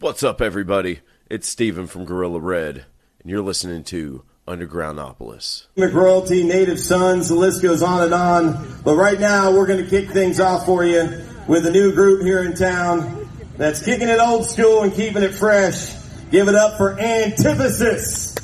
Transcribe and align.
What's 0.00 0.22
up, 0.22 0.40
everybody? 0.40 1.00
It's 1.28 1.46
Steven 1.46 1.86
from 1.86 2.06
Gorilla 2.06 2.40
Red, 2.40 2.86
and 3.20 3.30
you're 3.30 3.42
listening 3.42 3.84
to 3.84 4.22
Undergroundopolis. 4.48 5.66
McRoyalty, 5.76 6.42
Native 6.42 6.80
Sons, 6.80 7.28
the 7.28 7.34
list 7.34 7.60
goes 7.60 7.82
on 7.82 8.04
and 8.04 8.14
on. 8.14 8.80
But 8.82 8.96
right 8.96 9.20
now, 9.20 9.52
we're 9.52 9.66
going 9.66 9.84
to 9.84 9.90
kick 9.90 10.08
things 10.08 10.40
off 10.40 10.64
for 10.64 10.86
you 10.86 11.22
with 11.46 11.66
a 11.66 11.70
new 11.70 11.92
group 11.92 12.22
here 12.22 12.42
in 12.42 12.54
town 12.54 13.28
that's 13.58 13.84
kicking 13.84 14.08
it 14.08 14.20
old 14.20 14.46
school 14.46 14.84
and 14.84 14.94
keeping 14.94 15.22
it 15.22 15.34
fresh. 15.34 15.94
Give 16.30 16.48
it 16.48 16.54
up 16.54 16.78
for 16.78 16.98
Antithesis. 16.98 18.34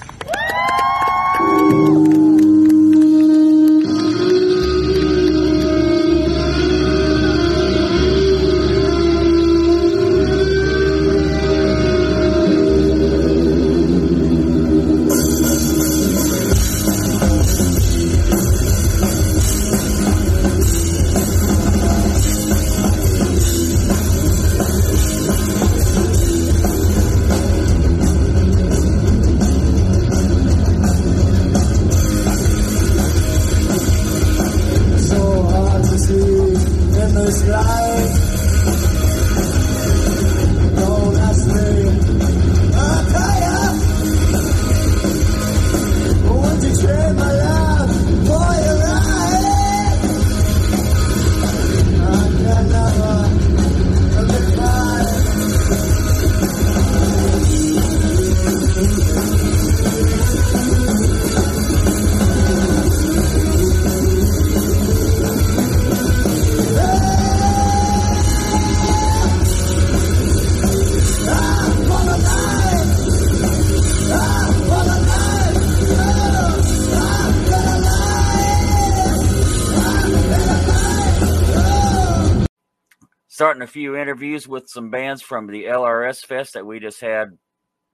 Few 83.76 83.94
interviews 83.94 84.48
with 84.48 84.70
some 84.70 84.88
bands 84.88 85.20
from 85.20 85.48
the 85.48 85.64
LRS 85.64 86.24
Fest 86.24 86.54
that 86.54 86.64
we 86.64 86.80
just 86.80 86.98
had, 86.98 87.36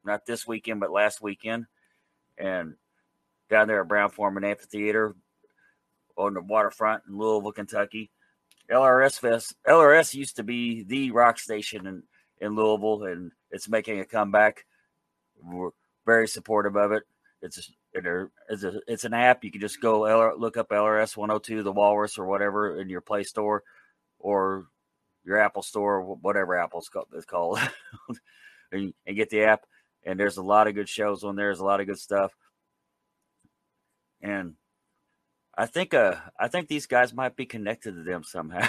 not 0.05 0.25
this 0.25 0.47
weekend, 0.47 0.79
but 0.79 0.93
last 0.93 1.21
weekend. 1.21 1.67
And 2.39 2.75
down 3.51 3.67
there 3.67 3.81
at 3.81 3.89
Brown-Forman 3.89 4.45
Amphitheater 4.45 5.17
on 6.17 6.35
the 6.35 6.41
waterfront 6.41 7.03
in 7.09 7.19
Louisville, 7.19 7.51
Kentucky. 7.51 8.13
LRS 8.71 9.19
Fest, 9.19 9.57
LRS 9.67 10.15
used 10.15 10.37
to 10.37 10.45
be 10.45 10.85
the 10.85 11.11
rock 11.11 11.41
station 11.41 11.89
in, 11.89 12.05
in 12.41 12.55
Louisville, 12.55 13.03
and 13.03 13.33
it's 13.51 13.69
making 13.69 13.99
a 13.99 14.05
comeback. 14.05 14.65
We're 15.43 15.71
very 16.07 16.29
supportive 16.29 16.77
of 16.77 16.93
it. 16.93 17.03
It's 17.43 17.73
it's, 17.93 18.63
a, 18.63 18.81
it's 18.87 19.05
an 19.05 19.15
app. 19.15 19.43
You 19.43 19.51
can 19.51 19.61
just 19.61 19.81
go 19.81 20.33
look 20.39 20.57
up 20.57 20.69
LRS 20.69 21.17
102, 21.17 21.65
the 21.65 21.73
Walrus, 21.73 22.19
or 22.19 22.27
whatever 22.27 22.81
in 22.81 22.89
your 22.89 23.01
Play 23.01 23.25
Store, 23.25 23.65
or 24.21 24.69
your 25.25 25.39
Apple 25.39 25.63
Store, 25.63 26.03
whatever 26.03 26.57
Apple's 26.57 26.89
called, 26.89 27.09
it's 27.15 27.25
called, 27.27 27.59
and, 28.73 28.93
and 29.07 29.17
get 29.17 29.31
the 29.31 29.45
app. 29.45 29.63
And 30.05 30.19
there's 30.19 30.37
a 30.37 30.43
lot 30.43 30.67
of 30.67 30.75
good 30.75 30.89
shows 30.89 31.23
on 31.23 31.37
there. 31.37 31.47
There's 31.47 31.61
a 31.61 31.65
lot 31.65 31.81
of 31.81 31.87
good 31.87 31.99
stuff. 31.99 32.33
And 34.21 34.55
I 35.57 35.67
think 35.67 35.95
uh 35.95 36.17
I 36.39 36.49
think 36.49 36.69
these 36.69 36.87
guys 36.87 37.13
might 37.13 37.37
be 37.37 37.47
connected 37.47 37.95
to 37.95 38.03
them 38.03 38.25
somehow. 38.25 38.67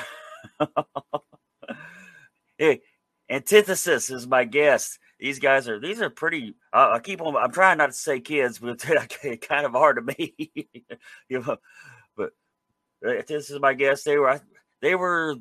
hey, 2.57 2.81
Antithesis 3.29 4.09
is 4.09 4.27
my 4.27 4.43
guest. 4.43 4.99
These 5.19 5.39
guys 5.39 5.69
are 5.69 5.79
these 5.79 6.01
are 6.01 6.09
pretty. 6.09 6.55
Uh, 6.73 6.91
I 6.93 6.99
keep 6.99 7.21
on. 7.21 7.35
I'm 7.35 7.51
trying 7.51 7.77
not 7.77 7.87
to 7.87 7.93
say 7.93 8.19
kids, 8.19 8.59
but 8.59 8.83
it's 9.23 9.47
kind 9.47 9.65
of 9.65 9.71
hard 9.71 9.97
to 9.97 10.01
me. 10.01 10.35
you 11.29 11.39
know, 11.39 11.57
but 12.17 12.31
uh, 13.07 13.21
this 13.27 13.49
is 13.49 13.59
my 13.59 13.73
guest. 13.73 14.05
They 14.05 14.17
were 14.17 14.41
they 14.81 14.95
were 14.95 15.35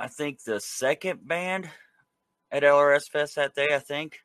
I 0.00 0.08
think 0.08 0.42
the 0.42 0.60
second 0.60 1.28
band 1.28 1.68
at 2.50 2.62
LRS 2.62 3.10
Fest 3.10 3.36
that 3.36 3.54
day. 3.54 3.68
I 3.74 3.78
think. 3.78 4.18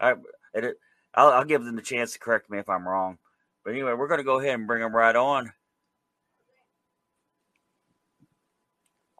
I 0.00 0.14
it, 0.54 0.76
I'll, 1.14 1.30
I'll 1.30 1.44
give 1.44 1.64
them 1.64 1.74
the 1.74 1.82
chance 1.82 2.12
to 2.12 2.18
correct 2.20 2.48
me 2.48 2.58
if 2.58 2.68
I'm 2.68 2.86
wrong. 2.86 3.18
But 3.64 3.72
anyway, 3.72 3.94
we're 3.94 4.06
going 4.06 4.18
to 4.18 4.24
go 4.24 4.38
ahead 4.38 4.54
and 4.54 4.68
bring 4.68 4.82
them 4.82 4.94
right 4.94 5.16
on. 5.16 5.52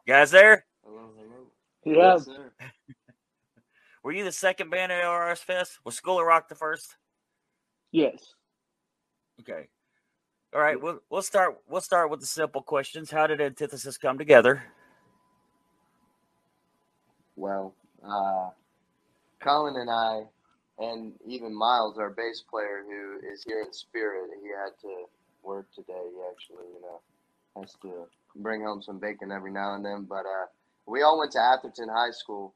You 0.05 0.13
guys 0.13 0.31
there? 0.31 0.65
Hello, 0.85 1.09
hello. 1.17 1.97
Yeah. 1.97 2.13
Yes, 2.13 2.25
sir. 2.25 2.51
Were 4.03 4.13
you 4.13 4.23
the 4.23 4.31
second 4.31 4.69
band 4.69 4.93
at 4.93 5.03
LRS 5.03 5.39
Fest? 5.39 5.79
Was 5.83 5.95
School 5.95 6.21
of 6.21 6.25
Rock 6.25 6.47
the 6.47 6.55
first? 6.55 6.95
Yes. 7.91 8.33
Okay. 9.41 9.67
All 10.55 10.61
right. 10.61 10.81
We'll 10.81 10.99
we'll 11.09 11.21
start 11.21 11.57
we'll 11.67 11.81
start 11.81 12.09
with 12.09 12.21
the 12.21 12.25
simple 12.25 12.61
questions. 12.61 13.11
How 13.11 13.27
did 13.27 13.41
Antithesis 13.41 13.97
come 13.97 14.17
together? 14.17 14.63
Well, 17.37 17.75
uh, 18.03 18.49
Colin 19.41 19.77
and 19.77 19.89
I, 19.91 20.23
and 20.79 21.13
even 21.25 21.55
Miles, 21.55 21.99
our 21.99 22.09
bass 22.09 22.43
player, 22.49 22.83
who 22.87 23.19
is 23.31 23.43
here 23.43 23.61
in 23.65 23.71
spirit, 23.71 24.31
he 24.41 24.49
had 24.49 24.79
to 24.81 25.05
work 25.43 25.67
today. 25.73 25.93
He 25.93 26.19
actually, 26.31 26.67
you 26.73 26.81
know, 26.81 27.01
has 27.61 27.75
to 27.83 28.07
bring 28.35 28.63
home 28.63 28.81
some 28.81 28.99
bacon 28.99 29.31
every 29.31 29.51
now 29.51 29.75
and 29.75 29.85
then. 29.85 30.05
But 30.09 30.25
uh, 30.25 30.47
we 30.87 31.03
all 31.03 31.19
went 31.19 31.31
to 31.33 31.39
Atherton 31.41 31.89
High 31.89 32.11
School, 32.11 32.55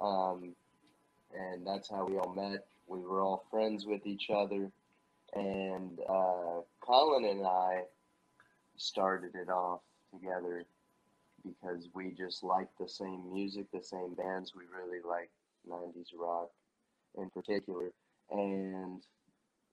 um, 0.00 0.54
and 1.32 1.66
that's 1.66 1.88
how 1.88 2.04
we 2.04 2.18
all 2.18 2.34
met. 2.34 2.66
We 2.88 3.00
were 3.00 3.22
all 3.22 3.44
friends 3.52 3.86
with 3.86 4.04
each 4.04 4.30
other, 4.30 4.70
and 5.34 5.98
uh, 6.08 6.62
Colin 6.80 7.24
and 7.24 7.46
I 7.46 7.82
started 8.76 9.36
it 9.36 9.48
off 9.48 9.80
together 10.12 10.64
because 11.48 11.88
we 11.94 12.12
just 12.16 12.42
like 12.42 12.68
the 12.78 12.88
same 12.88 13.32
music, 13.32 13.66
the 13.72 13.82
same 13.82 14.14
bands. 14.14 14.52
We 14.54 14.62
really 14.74 15.00
like 15.06 15.30
90s 15.68 16.08
rock 16.18 16.50
in 17.16 17.30
particular. 17.30 17.90
And 18.30 19.02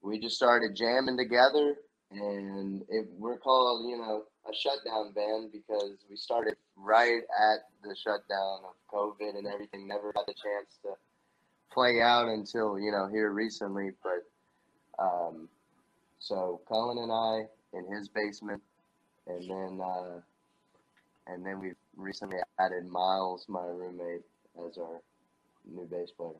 we 0.01 0.19
just 0.19 0.35
started 0.35 0.75
jamming 0.75 1.17
together. 1.17 1.75
And 2.11 2.83
it, 2.89 3.07
we're 3.17 3.37
called, 3.37 3.89
you 3.89 3.97
know, 3.97 4.23
a 4.47 4.53
shutdown 4.53 5.11
band 5.13 5.51
because 5.51 5.97
we 6.09 6.15
started 6.15 6.55
right 6.77 7.21
at 7.51 7.59
the 7.83 7.95
shutdown 7.95 8.59
of 8.63 8.75
COVID 8.93 9.37
and 9.37 9.47
everything. 9.47 9.87
Never 9.87 10.13
got 10.13 10.27
the 10.27 10.33
chance 10.33 10.77
to 10.83 10.89
play 11.71 12.01
out 12.01 12.27
until, 12.27 12.79
you 12.79 12.91
know, 12.91 13.07
here 13.11 13.31
recently. 13.31 13.91
But 14.03 15.03
um, 15.03 15.49
so 16.19 16.61
Colin 16.67 16.99
and 16.99 17.11
I 17.11 17.77
in 17.77 17.91
his 17.93 18.07
basement. 18.07 18.61
And 19.27 19.49
then, 19.49 19.79
uh, 19.83 20.21
and 21.27 21.45
then 21.45 21.59
we've 21.59 21.75
recently 21.95 22.37
added 22.59 22.85
Miles, 22.87 23.45
my 23.47 23.65
roommate, 23.65 24.21
as 24.67 24.77
our 24.77 25.01
new 25.65 25.85
bass 25.85 26.11
player. 26.11 26.31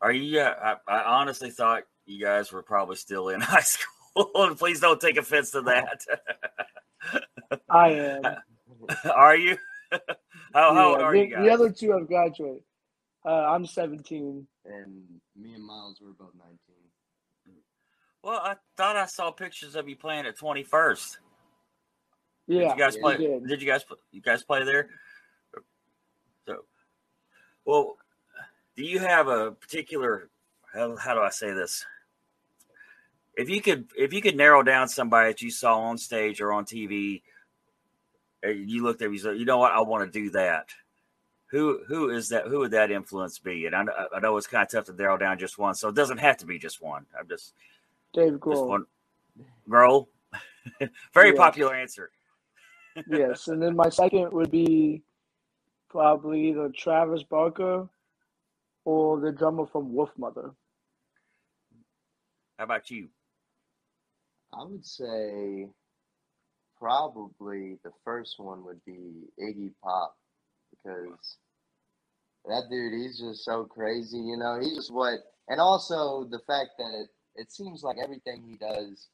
Are 0.00 0.12
you? 0.12 0.40
Uh, 0.40 0.76
I, 0.88 0.92
I 0.92 1.02
honestly 1.20 1.50
thought 1.50 1.84
you 2.06 2.22
guys 2.22 2.52
were 2.52 2.62
probably 2.62 2.96
still 2.96 3.28
in 3.28 3.40
high 3.40 3.60
school. 3.60 4.30
and 4.34 4.58
please 4.58 4.80
don't 4.80 5.00
take 5.00 5.16
offense 5.16 5.50
to 5.52 5.62
that. 5.62 6.00
I 7.68 7.88
am. 7.90 8.22
Are 9.14 9.36
you? 9.36 9.56
how, 9.92 10.74
how 10.74 10.90
old 10.92 11.00
are 11.00 11.12
the, 11.12 11.18
you 11.18 11.34
guys? 11.34 11.44
the 11.44 11.50
other 11.50 11.70
two 11.70 11.92
have 11.92 12.06
graduated. 12.06 12.62
Uh, 13.24 13.28
I'm 13.28 13.66
17. 13.66 14.46
And 14.64 15.02
me 15.36 15.54
and 15.54 15.64
Miles 15.64 16.00
were 16.00 16.12
both 16.12 16.32
19. 16.38 17.58
well, 18.22 18.40
I 18.42 18.56
thought 18.76 18.96
I 18.96 19.06
saw 19.06 19.30
pictures 19.30 19.76
of 19.76 19.88
you 19.88 19.96
playing 19.96 20.26
at 20.26 20.38
Twenty 20.38 20.62
First. 20.62 21.18
Yeah. 22.50 22.60
Did 22.60 22.70
you 22.70 22.76
guys 22.78 22.96
yeah, 22.96 23.02
play? 23.02 23.16
did. 23.16 23.46
Did 23.48 23.62
you 23.62 23.68
guys? 23.68 23.84
You 24.10 24.20
guys 24.20 24.42
play 24.42 24.64
there? 24.64 24.88
So, 26.46 26.64
well, 27.64 27.96
do 28.76 28.82
you 28.84 28.98
have 28.98 29.28
a 29.28 29.52
particular? 29.52 30.28
How, 30.74 30.96
how 30.96 31.14
do 31.14 31.20
I 31.20 31.30
say 31.30 31.52
this? 31.52 31.84
If 33.36 33.48
you 33.48 33.60
could, 33.62 33.88
if 33.96 34.12
you 34.12 34.20
could 34.20 34.36
narrow 34.36 34.62
down 34.62 34.88
somebody 34.88 35.30
that 35.30 35.42
you 35.42 35.50
saw 35.50 35.78
on 35.78 35.96
stage 35.98 36.40
or 36.40 36.52
on 36.52 36.64
TV, 36.64 37.22
and 38.42 38.68
you 38.68 38.82
looked 38.82 39.00
at, 39.02 39.12
you 39.12 39.18
said, 39.18 39.38
you 39.38 39.44
know 39.44 39.58
what, 39.58 39.72
I 39.72 39.80
want 39.80 40.12
to 40.12 40.18
do 40.20 40.30
that. 40.30 40.66
who 41.50 41.80
who 41.86 42.10
is 42.10 42.28
that? 42.30 42.46
Who 42.48 42.58
would 42.58 42.72
that 42.72 42.90
influence 42.90 43.38
be? 43.38 43.66
And 43.66 43.74
I, 43.76 43.84
know- 43.84 44.08
I 44.14 44.18
know 44.20 44.36
it's 44.36 44.46
kind 44.48 44.64
of 44.64 44.70
tough 44.70 44.86
to 44.86 45.00
narrow 45.00 45.16
down 45.16 45.38
just 45.38 45.56
one, 45.58 45.74
so 45.76 45.88
it 45.88 45.94
doesn't 45.94 46.18
have 46.18 46.36
to 46.38 46.46
be 46.46 46.58
just 46.58 46.82
one. 46.82 47.06
I'm 47.18 47.28
just 47.28 47.54
Dave 48.12 48.32
just 48.32 48.40
Grohl. 48.42 48.66
one. 48.66 48.86
Grohl, 49.68 50.06
very 51.14 51.30
Yeah. 51.30 51.36
popular 51.36 51.74
answer. 51.74 52.10
Yes, 53.08 53.48
and 53.48 53.62
then 53.62 53.76
my 53.76 53.88
second 53.88 54.32
would 54.32 54.50
be 54.50 55.02
probably 55.88 56.48
either 56.48 56.68
Travis 56.68 57.22
Barker 57.22 57.88
or 58.84 59.20
the 59.20 59.32
drummer 59.32 59.66
from 59.66 59.92
Wolfmother. 59.92 60.54
How 62.58 62.64
about 62.64 62.90
you? 62.90 63.08
I 64.52 64.64
would 64.64 64.84
say 64.84 65.68
probably 66.78 67.78
the 67.84 67.92
first 68.04 68.38
one 68.38 68.64
would 68.64 68.84
be 68.84 69.28
Iggy 69.40 69.72
Pop 69.82 70.16
because 70.70 71.36
that 72.46 72.64
dude, 72.70 72.94
he's 72.94 73.18
just 73.18 73.44
so 73.44 73.64
crazy, 73.64 74.16
you 74.16 74.36
know. 74.36 74.58
He's 74.60 74.74
just 74.74 74.92
what, 74.92 75.20
and 75.48 75.60
also 75.60 76.24
the 76.30 76.40
fact 76.46 76.70
that 76.78 76.90
it, 76.94 77.08
it 77.42 77.52
seems 77.52 77.82
like 77.82 77.96
everything 78.02 78.42
he 78.48 78.56
does, 78.56 79.08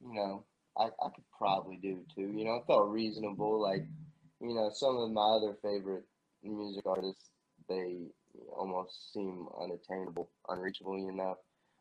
you 0.00 0.14
know, 0.14 0.44
I, 0.76 0.84
I 0.84 1.08
could 1.14 1.24
probably 1.36 1.76
do 1.76 2.00
too. 2.14 2.32
You 2.34 2.44
know, 2.44 2.56
it 2.56 2.66
felt 2.66 2.90
reasonable. 2.90 3.60
Like, 3.60 3.84
you 4.40 4.54
know, 4.54 4.70
some 4.72 4.96
of 4.96 5.10
my 5.10 5.36
other 5.36 5.56
favorite 5.62 6.04
music 6.42 6.84
artists, 6.86 7.30
they 7.68 8.06
almost 8.56 9.12
seem 9.12 9.46
unattainable, 9.60 10.30
unreachable, 10.48 10.98
you 10.98 11.12
know. 11.12 11.36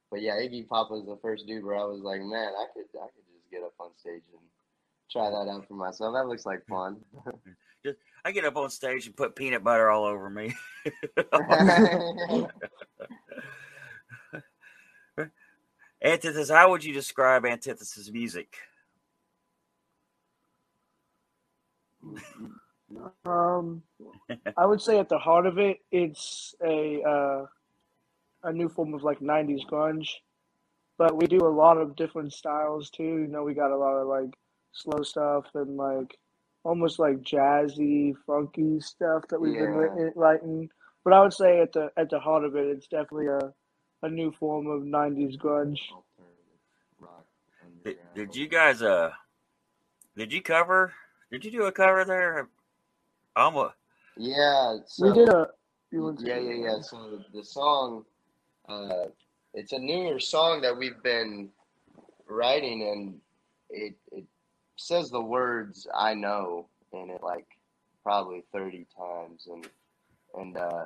But 0.09 0.21
yeah, 0.21 0.35
Iggy 0.35 0.67
Pop 0.67 0.91
was 0.91 1.05
the 1.05 1.17
first 1.21 1.47
dude 1.47 1.63
where 1.63 1.77
I 1.77 1.85
was 1.85 2.01
like, 2.01 2.21
man, 2.21 2.51
I 2.59 2.65
could, 2.73 2.85
I 2.99 3.07
could 3.07 3.23
just 3.33 3.49
get 3.49 3.63
up 3.63 3.73
on 3.79 3.91
stage 3.97 4.23
and 4.31 4.41
try 5.09 5.29
that 5.29 5.49
out 5.49 5.65
for 5.67 5.75
myself. 5.75 6.13
That 6.13 6.27
looks 6.27 6.45
like 6.45 6.65
fun. 6.67 6.97
Just 7.83 7.97
I 8.23 8.31
get 8.31 8.45
up 8.45 8.57
on 8.57 8.69
stage 8.69 9.07
and 9.07 9.15
put 9.15 9.35
peanut 9.35 9.63
butter 9.63 9.89
all 9.89 10.05
over 10.05 10.29
me. 10.29 10.53
Antithesis, 16.03 16.51
how 16.51 16.69
would 16.69 16.83
you 16.83 16.93
describe 16.93 17.43
Antithesis 17.43 18.11
music? 18.11 18.55
Um, 23.25 23.83
I 24.57 24.65
would 24.65 24.81
say 24.81 24.99
at 24.99 25.09
the 25.09 25.17
heart 25.19 25.45
of 25.45 25.57
it, 25.57 25.79
it's 25.91 26.55
a 26.63 27.01
uh, 27.03 27.45
a 28.43 28.53
new 28.53 28.69
form 28.69 28.93
of 28.93 29.03
like 29.03 29.19
'90s 29.19 29.65
grunge, 29.65 30.09
but 30.97 31.15
we 31.17 31.27
do 31.27 31.39
a 31.45 31.49
lot 31.63 31.77
of 31.77 31.95
different 31.95 32.33
styles 32.33 32.89
too. 32.89 33.03
You 33.03 33.27
know, 33.27 33.43
we 33.43 33.53
got 33.53 33.71
a 33.71 33.77
lot 33.77 33.95
of 33.97 34.07
like 34.07 34.33
slow 34.73 35.03
stuff 35.03 35.45
and 35.55 35.77
like 35.77 36.17
almost 36.63 36.99
like 36.99 37.21
jazzy, 37.21 38.13
funky 38.27 38.79
stuff 38.81 39.23
that 39.29 39.41
we've 39.41 39.57
been 39.57 39.71
Yeah. 39.71 39.75
wri- 39.75 40.11
writing. 40.15 40.69
But 41.03 41.13
I 41.13 41.21
would 41.21 41.33
say 41.33 41.61
at 41.61 41.73
the 41.73 41.91
at 41.97 42.09
the 42.09 42.19
heart 42.19 42.45
of 42.45 42.55
it, 42.55 42.67
it's 42.67 42.87
definitely 42.87 43.27
a 43.27 43.53
a 44.03 44.09
new 44.09 44.31
form 44.31 44.67
of 44.67 44.83
'90s 44.83 45.37
grunge. 45.37 45.79
Did, 47.83 47.97
did 48.15 48.35
you 48.35 48.47
guys 48.47 48.81
uh 48.81 49.11
did 50.17 50.33
you 50.33 50.41
cover 50.41 50.93
did 51.31 51.45
you 51.45 51.51
do 51.51 51.63
a 51.63 51.71
cover 51.71 52.05
there? 52.05 52.49
Almost 53.35 53.73
Yeah. 54.17 54.77
So, 54.85 55.05
we 55.05 55.13
did 55.13 55.29
a. 55.29 55.47
You 55.91 56.03
want 56.03 56.21
Yeah, 56.21 56.37
yeah, 56.37 56.53
yeah. 56.53 56.81
So 56.81 57.19
the 57.33 57.43
song, 57.43 58.05
uh, 58.69 59.07
it's 59.53 59.73
a 59.73 59.79
newer 59.79 60.19
song 60.19 60.61
that 60.61 60.77
we've 60.77 61.01
been 61.03 61.49
writing, 62.27 62.83
and 62.83 63.19
it 63.69 63.95
it 64.11 64.25
says 64.77 65.09
the 65.09 65.21
words 65.21 65.87
"I 65.93 66.13
know" 66.13 66.67
in 66.93 67.09
it 67.09 67.21
like 67.23 67.47
probably 68.03 68.43
thirty 68.53 68.87
times, 68.97 69.47
and 69.47 69.67
and 70.37 70.57
uh, 70.57 70.85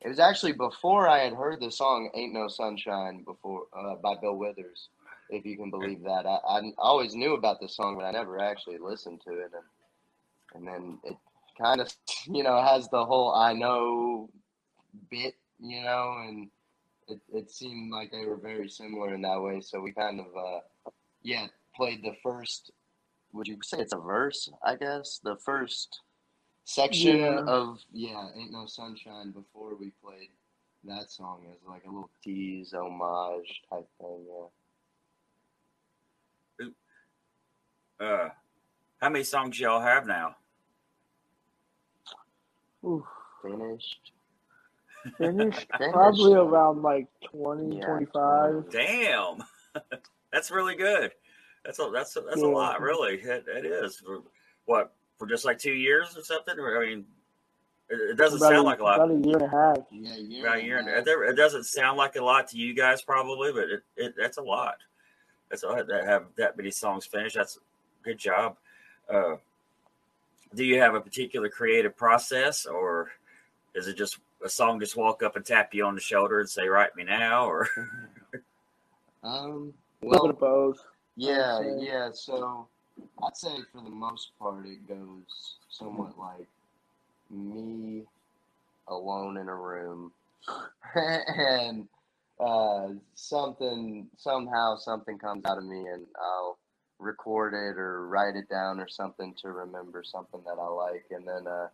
it 0.00 0.08
was 0.08 0.20
actually 0.20 0.52
before 0.52 1.08
I 1.08 1.20
had 1.20 1.32
heard 1.32 1.60
the 1.60 1.70
song 1.70 2.10
"Ain't 2.14 2.32
No 2.32 2.48
Sunshine" 2.48 3.22
before 3.24 3.64
uh, 3.76 3.96
by 3.96 4.14
Bill 4.20 4.36
Withers, 4.36 4.88
if 5.30 5.44
you 5.44 5.56
can 5.56 5.70
believe 5.70 6.02
that. 6.04 6.26
I, 6.26 6.38
I 6.48 6.72
always 6.78 7.14
knew 7.14 7.34
about 7.34 7.60
the 7.60 7.68
song, 7.68 7.96
but 7.96 8.04
I 8.04 8.12
never 8.12 8.40
actually 8.40 8.78
listened 8.78 9.20
to 9.26 9.32
it, 9.32 9.50
and 9.52 9.64
and 10.54 10.66
then 10.66 10.98
it 11.04 11.16
kind 11.60 11.80
of 11.80 11.92
you 12.26 12.42
know 12.42 12.60
has 12.62 12.88
the 12.88 13.04
whole 13.04 13.34
I 13.34 13.52
know 13.52 14.28
bit, 15.10 15.34
you 15.60 15.82
know, 15.82 16.16
and 16.26 16.48
it, 17.08 17.20
it 17.32 17.50
seemed 17.50 17.92
like 17.92 18.10
they 18.10 18.24
were 18.24 18.36
very 18.36 18.68
similar 18.68 19.14
in 19.14 19.22
that 19.22 19.40
way. 19.40 19.60
So 19.60 19.80
we 19.80 19.92
kind 19.92 20.20
of, 20.20 20.26
uh, 20.36 20.60
yeah, 21.22 21.46
played 21.74 22.02
the 22.02 22.14
first. 22.22 22.70
Would 23.32 23.48
you 23.48 23.58
say 23.62 23.78
it's 23.78 23.92
a 23.92 23.98
verse? 23.98 24.48
I 24.64 24.76
guess 24.76 25.20
the 25.22 25.36
first 25.36 26.00
section 26.64 27.18
Yeah. 27.18 27.40
of 27.46 27.80
yeah, 27.92 28.28
"Ain't 28.36 28.52
No 28.52 28.66
Sunshine" 28.66 29.32
before 29.32 29.74
we 29.74 29.92
played 30.02 30.30
that 30.84 31.10
song 31.10 31.46
as 31.50 31.58
like 31.68 31.84
a 31.84 31.88
little 31.88 32.10
tease, 32.22 32.72
homage 32.72 33.62
type 33.70 33.88
thing. 34.00 34.24
Yeah. 36.60 38.06
uh 38.06 38.28
how 39.00 39.08
many 39.10 39.24
songs 39.24 39.58
y'all 39.58 39.80
have 39.80 40.06
now? 40.06 40.36
Oof. 42.84 43.04
Finished. 43.42 44.12
Finished 45.18 45.66
Finished. 45.78 45.92
probably 45.92 46.34
around 46.34 46.82
like 46.82 47.06
20, 47.30 47.78
Yeah, 47.78 47.86
25. 47.86 48.70
Damn. 48.70 49.44
that's 50.32 50.50
really 50.50 50.76
good. 50.76 51.12
That's 51.64 51.78
a 51.78 51.90
that's 51.92 52.14
a, 52.16 52.20
that's 52.20 52.42
a 52.42 52.46
lot, 52.46 52.80
really. 52.80 53.14
It, 53.14 53.44
it 53.48 53.64
is. 53.66 53.96
For, 53.96 54.20
what 54.66 54.92
for 55.18 55.26
just 55.26 55.44
like 55.44 55.58
two 55.58 55.72
years 55.72 56.16
or 56.16 56.22
something? 56.22 56.54
I 56.58 56.78
mean, 56.80 57.04
it, 57.88 58.10
it 58.12 58.16
doesn't 58.16 58.38
About 58.38 58.50
sound 58.50 58.64
like 58.64 58.80
a 58.80 58.84
lot. 58.84 58.96
About 58.96 59.10
a 59.10 59.26
year 59.26 59.36
and 59.36 59.46
a 59.46 59.48
half. 59.48 59.78
Yeah, 59.90 60.16
year 60.16 60.44
About 60.46 60.56
a 60.56 60.58
and 60.58 60.66
year, 60.66 60.78
and 60.78 60.88
half. 60.88 61.06
it, 61.06 61.18
it 61.30 61.36
doesn't 61.36 61.64
sound 61.64 61.96
like 61.96 62.16
a 62.16 62.22
lot 62.24 62.48
to 62.48 62.58
you 62.58 62.74
guys, 62.74 63.00
probably, 63.02 63.52
but 63.52 63.64
it, 63.70 63.82
it 63.96 64.14
that's 64.18 64.36
a 64.38 64.42
lot. 64.42 64.76
That's 65.50 65.62
a 65.62 65.68
lot 65.68 65.88
to 65.88 66.04
have 66.04 66.24
that 66.36 66.56
many 66.56 66.70
songs 66.70 67.06
finished. 67.06 67.36
That's 67.36 67.56
a 67.56 67.60
good 68.04 68.18
job. 68.18 68.56
Uh, 69.12 69.36
do 70.54 70.64
you 70.64 70.80
have 70.80 70.94
a 70.94 71.00
particular 71.00 71.48
creative 71.48 71.96
process, 71.96 72.66
or 72.66 73.10
is 73.74 73.88
it 73.88 73.96
just 73.96 74.18
a 74.44 74.48
song 74.48 74.80
just 74.80 74.96
walk 74.96 75.22
up 75.22 75.36
and 75.36 75.44
tap 75.44 75.74
you 75.74 75.84
on 75.84 75.94
the 75.94 76.00
shoulder 76.00 76.40
and 76.40 76.48
say 76.48 76.68
"Write 76.68 76.96
me 76.96 77.04
now"? 77.04 77.46
Or 77.46 77.68
Um. 79.24 79.72
Well, 80.02 80.26
bit 80.28 80.38
both. 80.38 80.78
Yeah, 81.16 81.58
say. 81.58 81.76
yeah. 81.80 82.10
So 82.12 82.68
I'd 83.24 83.36
say 83.36 83.56
for 83.72 83.82
the 83.82 83.90
most 83.90 84.32
part, 84.38 84.66
it 84.66 84.86
goes 84.86 85.56
somewhat 85.70 86.18
like 86.18 86.46
me 87.30 88.02
alone 88.88 89.38
in 89.38 89.48
a 89.48 89.54
room, 89.54 90.12
and 90.94 91.88
uh, 92.38 92.88
something 93.14 94.08
somehow 94.18 94.76
something 94.76 95.18
comes 95.18 95.44
out 95.46 95.56
of 95.56 95.64
me, 95.64 95.86
and 95.88 96.04
I'll 96.20 96.58
record 96.98 97.54
it 97.54 97.78
or 97.78 98.06
write 98.08 98.36
it 98.36 98.48
down 98.48 98.80
or 98.80 98.88
something 98.88 99.34
to 99.42 99.50
remember 99.50 100.02
something 100.04 100.40
that 100.46 100.58
I 100.60 100.66
like, 100.68 101.06
and 101.10 101.26
then 101.26 101.46
uh, 101.46 101.68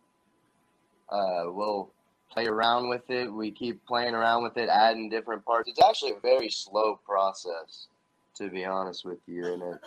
uh, 1.13 1.51
we'll 1.51 1.89
play 2.31 2.45
around 2.45 2.89
with 2.89 3.09
it. 3.09 3.31
We 3.31 3.51
keep 3.51 3.85
playing 3.85 4.13
around 4.15 4.43
with 4.43 4.57
it, 4.57 4.69
adding 4.69 5.09
different 5.09 5.45
parts. 5.45 5.69
It's 5.69 5.83
actually 5.83 6.11
a 6.11 6.19
very 6.21 6.49
slow 6.49 6.99
process 7.05 7.87
to 8.35 8.49
be 8.49 8.65
honest 8.65 9.05
with 9.05 9.19
you, 9.27 9.45
and 9.45 9.61
it 9.61 9.79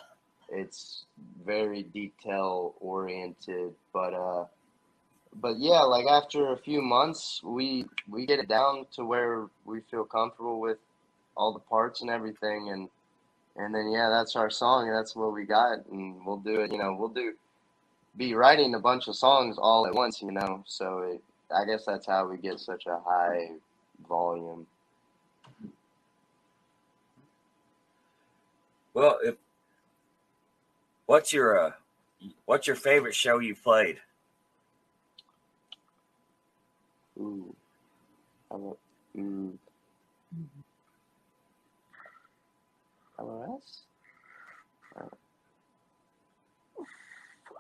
it's 0.51 1.05
very 1.45 1.83
detail 1.83 2.75
oriented, 2.81 3.75
but 3.93 4.15
uh, 4.15 4.45
but 5.35 5.59
yeah, 5.59 5.81
like 5.81 6.07
after 6.07 6.53
a 6.53 6.59
few 6.59 6.83
months, 6.83 7.41
we 7.43 7.87
we 8.09 8.27
get 8.27 8.39
it 8.39 8.49
down 8.49 8.87
to 8.93 9.05
where 9.05 9.47
we 9.65 9.81
feel 9.91 10.05
comfortable 10.05 10.61
with 10.61 10.79
all 11.37 11.53
the 11.53 11.59
parts 11.61 12.03
and 12.03 12.11
everything, 12.11 12.71
and 12.71 12.89
and 13.57 13.75
then 13.75 13.91
yeah, 13.91 14.09
that's 14.11 14.37
our 14.37 14.51
song, 14.51 14.91
that's 14.91 15.15
what 15.17 15.33
we 15.33 15.45
got, 15.45 15.87
and 15.91 16.25
we'll 16.27 16.39
do 16.39 16.61
it. 16.61 16.73
You 16.73 16.79
know, 16.79 16.97
we'll 16.99 17.09
do 17.09 17.33
be 18.17 18.35
writing 18.35 18.75
a 18.75 18.79
bunch 18.79 19.09
of 19.09 19.17
songs 19.17 19.57
all 19.59 19.87
at 19.87 19.95
once, 19.95 20.23
you 20.23 20.31
know. 20.33 20.63
So 20.67 20.99
it, 21.01 21.23
I 21.55 21.65
guess 21.65 21.85
that's 21.85 22.07
how 22.07 22.29
we 22.29 22.37
get 22.39 22.61
such 22.61 22.87
a 22.87 22.99
high 23.05 23.51
volume. 24.09 24.67
well, 28.95 29.19
if 29.25 29.37
what's 31.07 31.33
your 31.33 31.59
uh, 31.59 31.73
what's 32.47 32.67
your 32.67 32.77
favorite 32.77 33.15
show 33.15 33.39
you 33.39 33.55
played? 33.55 33.99
Ooh. 37.19 37.55
I 38.51 38.57
don't- 38.57 38.79
mm. 39.17 39.53
LRS? 43.29 43.81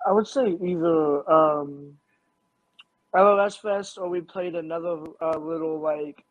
I 0.06 0.12
would 0.12 0.26
say 0.26 0.49
either 0.62 1.30
um, 1.30 1.97
LRS 3.14 3.59
Fest 3.61 3.97
or 3.99 4.09
we 4.09 4.21
played 4.21 4.54
another 4.54 4.99
uh, 5.21 5.38
little 5.38 5.80
like 5.80 6.23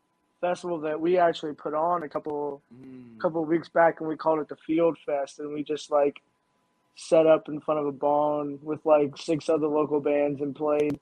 festival 0.42 0.80
that 0.82 1.00
we 1.00 1.18
actually 1.18 1.54
put 1.54 1.74
on 1.74 2.04
a 2.04 2.10
couple 2.10 2.62
Mm. 2.74 3.20
couple 3.20 3.44
weeks 3.46 3.70
back, 3.70 4.00
and 4.02 4.10
we 4.10 4.16
called 4.18 4.40
it 4.40 4.50
the 4.50 4.56
Field 4.58 4.98
Fest, 5.06 5.40
and 5.40 5.54
we 5.54 5.64
just 5.64 5.90
like 5.92 6.22
set 6.96 7.26
up 7.26 7.48
in 7.50 7.60
front 7.62 7.80
of 7.80 7.86
a 7.88 7.92
barn 7.92 8.60
with 8.62 8.86
like 8.86 9.16
six 9.18 9.48
other 9.50 9.68
local 9.68 10.00
bands 10.00 10.42
and 10.42 10.56
played. 10.56 11.00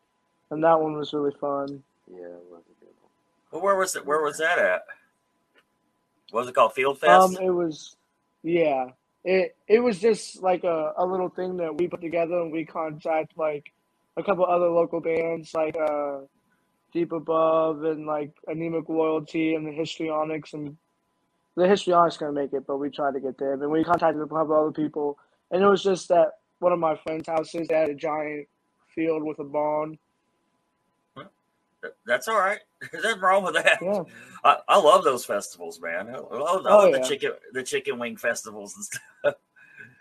and 0.51 0.63
that 0.63 0.79
one 0.79 0.93
was 0.93 1.13
really 1.13 1.33
fun. 1.39 1.81
Yeah, 2.09 2.25
it 2.25 2.43
was 2.51 2.61
a 2.69 2.79
good 2.85 2.93
one. 3.01 3.11
Well, 3.51 3.61
where 3.61 3.75
was 3.75 3.95
it? 3.95 4.05
Where 4.05 4.21
was 4.21 4.37
that 4.37 4.59
at? 4.59 4.83
What 6.31 6.41
was 6.41 6.49
it 6.49 6.55
called? 6.55 6.73
Field 6.73 6.99
Fest. 6.99 7.37
Um, 7.37 7.43
it 7.43 7.49
was, 7.49 7.95
yeah, 8.43 8.87
it 9.23 9.55
it 9.67 9.79
was 9.79 9.99
just 9.99 10.41
like 10.41 10.63
a, 10.63 10.93
a 10.97 11.05
little 11.05 11.29
thing 11.29 11.57
that 11.57 11.77
we 11.77 11.87
put 11.87 12.01
together, 12.01 12.41
and 12.41 12.51
we 12.51 12.65
contact 12.65 13.37
like 13.37 13.71
a 14.17 14.23
couple 14.23 14.45
other 14.45 14.69
local 14.69 14.99
bands 14.99 15.53
like 15.53 15.75
uh, 15.77 16.19
Deep 16.93 17.11
Above 17.11 17.83
and 17.83 18.05
like 18.05 18.31
Anemic 18.47 18.89
Loyalty 18.89 19.55
and 19.55 19.65
the 19.65 19.71
Histrionics, 19.71 20.53
and 20.53 20.75
the 21.55 21.67
Histrionics 21.67 22.17
gonna 22.17 22.31
make 22.31 22.53
it, 22.53 22.65
but 22.65 22.77
we 22.77 22.89
tried 22.89 23.13
to 23.13 23.19
get 23.19 23.37
them, 23.37 23.61
and 23.61 23.71
we 23.71 23.83
contacted 23.83 24.21
a 24.21 24.27
couple 24.27 24.55
other 24.55 24.71
people, 24.71 25.17
and 25.51 25.63
it 25.63 25.67
was 25.67 25.83
just 25.83 26.09
that 26.09 26.39
one 26.59 26.71
of 26.71 26.79
my 26.79 26.95
friends' 26.95 27.27
houses 27.27 27.67
they 27.67 27.75
had 27.75 27.89
a 27.89 27.95
giant 27.95 28.47
field 28.93 29.23
with 29.23 29.39
a 29.39 29.43
barn. 29.43 29.97
That's 32.05 32.27
all 32.27 32.37
right. 32.39 32.59
There's 32.91 33.03
nothing 33.03 33.21
wrong 33.21 33.43
with 33.43 33.55
that. 33.55 33.79
Yeah. 33.81 34.03
I, 34.43 34.57
I 34.67 34.79
love 34.79 35.03
those 35.03 35.25
festivals, 35.25 35.79
man. 35.81 36.09
I 36.09 36.17
love, 36.17 36.31
I 36.31 36.37
love 36.37 36.63
Oh, 36.67 36.87
the 36.91 36.99
yeah. 36.99 37.07
chicken 37.07 37.31
the 37.53 37.63
chicken 37.63 37.99
wing 37.99 38.17
festivals 38.17 38.75
and 38.75 38.85
stuff. 39.23 39.35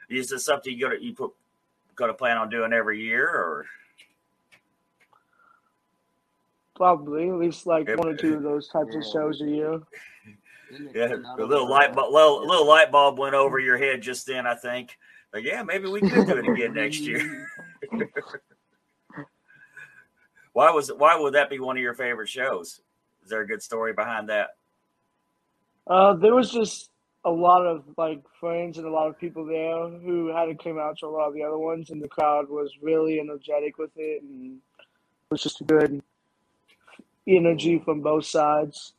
Is 0.08 0.30
this 0.30 0.44
something 0.44 0.72
you 0.72 0.80
gonna 0.80 1.00
you 1.00 1.14
put 1.14 1.32
gonna 1.96 2.14
plan 2.14 2.37
on 2.38 2.49
doing 2.49 2.72
every 2.72 3.00
year 3.02 3.26
or 3.28 3.66
Probably 6.76 7.28
at 7.28 7.37
least 7.37 7.66
like 7.66 7.87
Yep. 7.88 7.99
one 7.99 8.08
or 8.08 8.14
two 8.16 8.34
of 8.34 8.42
those 8.42 8.68
types 8.68 8.94
of 8.94 9.04
shows 9.04 9.40
a 9.42 9.46
year. 9.46 9.80
Yeah, 10.94 11.14
a 11.38 11.42
little 11.44 11.68
light 11.68 11.94
bulb, 11.94 12.12
little, 12.12 12.46
little 12.46 12.66
light 12.66 12.92
bulb 12.92 13.18
went 13.18 13.34
over 13.34 13.58
your 13.58 13.76
head 13.78 14.02
just 14.02 14.26
then. 14.26 14.46
I 14.46 14.54
think, 14.54 14.96
like, 15.34 15.44
yeah, 15.44 15.62
maybe 15.62 15.88
we 15.88 16.02
could 16.02 16.26
do 16.26 16.37
it 16.37 16.46
again 16.46 16.75
next 16.75 17.06
year. 17.06 17.22
why 20.52 20.71
was 20.71 20.88
why 20.88 21.16
would 21.16 21.35
that 21.35 21.50
be 21.50 21.59
one 21.59 21.76
of 21.76 21.83
your 21.83 21.95
favorite 21.95 22.28
shows? 22.28 22.80
Is 23.23 23.30
there 23.30 23.42
a 23.42 23.47
good 23.47 23.62
story 23.62 23.92
behind 23.92 24.28
that? 24.28 24.50
Uh, 25.87 26.14
there 26.14 26.35
was 26.35 26.50
just 26.50 26.90
a 27.25 27.30
lot 27.30 27.66
of 27.66 27.85
like 27.97 28.23
friends 28.38 28.78
and 28.78 28.87
a 28.87 28.90
lot 28.90 29.09
of 29.09 29.19
people 29.19 29.45
there 29.45 29.88
who 29.88 30.28
hadn't 30.35 30.62
come 30.62 30.78
out 30.78 30.99
to 30.99 31.07
a 31.07 31.09
lot 31.09 31.28
of 31.28 31.35
the 31.35 31.42
other 31.42 31.59
ones, 31.59 31.90
and 31.90 32.02
the 32.02 32.09
crowd 32.09 32.49
was 32.49 32.73
really 32.83 33.21
energetic 33.21 33.78
with 33.78 33.90
it, 33.97 34.23
and 34.23 34.57
it 34.57 35.30
was 35.30 35.42
just 35.42 35.61
a 35.61 35.64
good 35.64 36.02
energy 37.26 37.80
from 37.85 38.00
both 38.00 38.25
sides. 38.25 38.95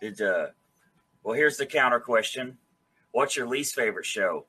Did 0.00 0.20
uh, 0.20 0.46
well, 1.22 1.34
here's 1.34 1.56
the 1.56 1.66
counter 1.66 2.00
question: 2.00 2.58
What's 3.12 3.36
your 3.36 3.46
least 3.46 3.74
favorite 3.74 4.06
show? 4.06 4.46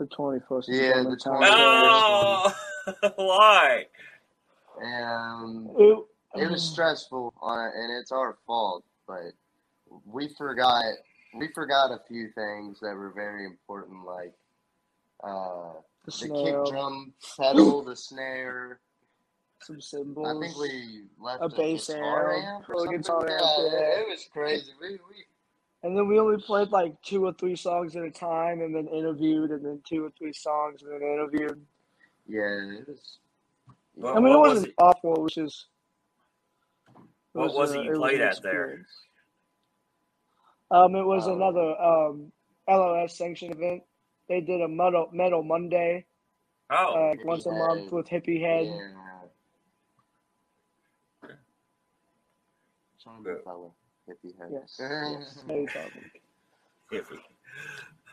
The 0.00 0.06
twenty 0.06 0.40
first. 0.48 0.66
Yeah, 0.70 1.02
the 1.02 1.14
21st. 1.14 1.40
Oh, 1.42 2.52
why? 3.16 3.84
And 4.80 5.68
It, 5.78 5.98
it 6.36 6.50
was 6.50 6.62
stressful, 6.62 7.34
uh, 7.42 7.68
and 7.74 8.00
it's 8.00 8.10
our 8.10 8.38
fault. 8.46 8.82
But 9.06 9.32
we 10.06 10.28
forgot 10.38 10.84
we 11.34 11.48
forgot 11.54 11.90
a 11.90 12.00
few 12.08 12.30
things 12.34 12.80
that 12.80 12.94
were 12.94 13.10
very 13.14 13.44
important, 13.44 14.06
like 14.06 14.32
uh, 15.22 15.74
the 16.06 16.12
the 16.12 16.44
kick 16.44 16.72
drum 16.72 17.12
pedal, 17.36 17.84
the 17.84 17.94
snare. 17.94 18.80
some 19.60 19.82
cymbals. 19.82 20.26
I 20.26 20.40
think 20.40 20.56
we 20.56 21.02
left 21.20 21.42
A 21.42 21.44
a, 21.44 21.48
bass 21.50 21.88
guitar 21.88 22.36
amp, 22.36 22.46
amp 22.46 22.70
or 22.70 22.86
or 22.86 22.94
a 22.94 22.96
guitar 22.96 23.28
amp, 23.30 23.42
yeah. 23.70 24.00
it 24.00 24.08
was 24.08 24.26
crazy. 24.32 24.72
We, 24.80 24.92
we 24.92 25.24
and 25.82 25.96
then 25.96 26.08
we 26.08 26.18
only 26.18 26.40
played 26.42 26.70
like 26.70 27.00
two 27.02 27.24
or 27.24 27.32
three 27.34 27.56
songs 27.56 27.96
at 27.96 28.02
a 28.02 28.10
time, 28.10 28.60
and 28.60 28.74
then 28.74 28.86
interviewed, 28.88 29.50
and 29.50 29.64
then 29.64 29.80
two 29.88 30.04
or 30.04 30.10
three 30.18 30.32
songs, 30.32 30.82
and 30.82 30.92
then 30.92 31.02
interviewed. 31.02 31.64
yeah, 32.26 32.78
it 32.78 32.88
was. 32.88 33.18
Well, 33.96 34.16
I 34.16 34.20
mean, 34.20 34.32
it 34.32 34.36
what 34.36 34.40
was 34.40 34.48
wasn't 34.54 34.68
it- 34.68 34.74
awful. 34.78 35.14
It 35.16 35.20
was 35.22 35.34
just. 35.34 35.66
What 37.32 37.54
was 37.54 37.72
it 37.72 37.80
a- 37.80 37.84
you 37.84 37.90
was 37.90 37.98
played 37.98 38.20
an 38.20 38.28
at 38.28 38.42
there? 38.42 38.52
experience. 38.52 38.90
Um, 40.70 40.94
it 40.96 41.04
was 41.04 41.26
Oh. 41.26 41.34
another 41.34 41.80
um 41.80 42.32
LRS 42.68 43.12
sanctioned 43.16 43.52
event. 43.54 43.82
They 44.28 44.40
did 44.40 44.60
a 44.60 44.68
metal 44.68 45.08
metal 45.12 45.42
Monday, 45.42 46.04
Oh, 46.70 46.94
uh, 46.94 47.08
like 47.08 47.20
Hippie 47.20 47.24
once 47.24 47.46
a 47.46 47.52
month 47.52 47.90
with 47.92 48.06
Hippie 48.08 48.40
Head. 48.40 48.66
Yeah. 48.66 48.88
Charming 53.02 53.38
fella, 53.44 53.70
hippie 54.10 54.38
head. 54.38 54.50
Yes, 54.52 54.76
yes, 54.78 55.42
very 55.46 55.66
talented. 55.66 56.10
hippie. 56.92 57.18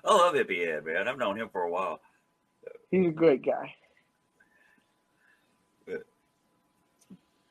I 0.06 0.14
love 0.14 0.36
Hippie 0.36 0.66
Head, 0.66 0.86
man. 0.86 1.08
I've 1.08 1.18
known 1.18 1.38
him 1.38 1.50
for 1.52 1.64
a 1.64 1.70
while. 1.70 2.00
He's 2.92 3.08
a 3.08 3.12
great 3.12 3.46
guy. 3.46 3.74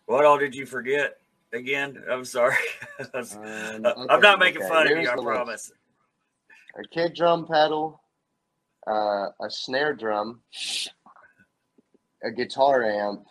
What 0.06 0.24
all 0.24 0.38
did 0.38 0.54
you 0.54 0.66
forget 0.66 1.18
again? 1.52 2.02
I'm 2.10 2.24
sorry. 2.24 2.56
Um, 3.12 3.84
I'm 4.08 4.20
not 4.22 4.38
making 4.38 4.62
okay, 4.62 4.70
fun 4.70 4.90
of 4.90 4.96
you. 4.96 5.10
I 5.10 5.16
the 5.16 5.20
list. 5.20 5.26
promise. 5.26 5.72
A 6.78 6.88
kid 6.88 7.14
drum 7.14 7.46
pedal, 7.46 8.00
uh, 8.86 9.26
a 9.38 9.50
snare 9.50 9.92
drum, 9.92 10.40
a 12.24 12.30
guitar 12.30 12.84
amp. 12.84 13.26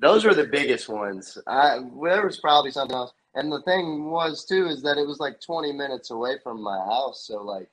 Those 0.00 0.24
were 0.24 0.34
the 0.34 0.46
biggest 0.46 0.88
ones. 0.88 1.38
I 1.46 1.78
there 2.02 2.26
was 2.26 2.40
probably 2.40 2.72
something 2.72 2.96
else. 2.96 3.12
And 3.34 3.50
the 3.50 3.62
thing 3.62 4.10
was 4.10 4.44
too 4.44 4.66
is 4.66 4.82
that 4.82 4.98
it 4.98 5.06
was 5.06 5.20
like 5.20 5.40
20 5.40 5.72
minutes 5.72 6.10
away 6.10 6.36
from 6.42 6.62
my 6.62 6.78
house, 6.78 7.26
so 7.26 7.42
like 7.42 7.68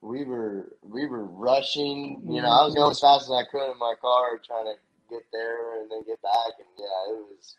we 0.00 0.24
were 0.24 0.76
we 0.82 1.06
were 1.06 1.24
rushing. 1.24 2.22
You 2.26 2.42
know, 2.42 2.48
I 2.48 2.64
was 2.64 2.74
going 2.74 2.90
as 2.90 2.98
mm-hmm. 2.98 3.06
fast 3.06 3.24
as 3.24 3.30
I 3.30 3.44
could 3.50 3.72
in 3.72 3.78
my 3.78 3.94
car, 4.00 4.38
trying 4.44 4.66
to 4.66 4.74
get 5.10 5.22
there 5.32 5.80
and 5.80 5.90
then 5.90 6.02
get 6.06 6.20
back. 6.22 6.54
And 6.58 6.68
yeah, 6.78 7.14
it 7.14 7.26
was 7.28 7.56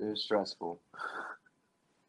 it 0.00 0.04
was 0.04 0.22
stressful. 0.22 0.80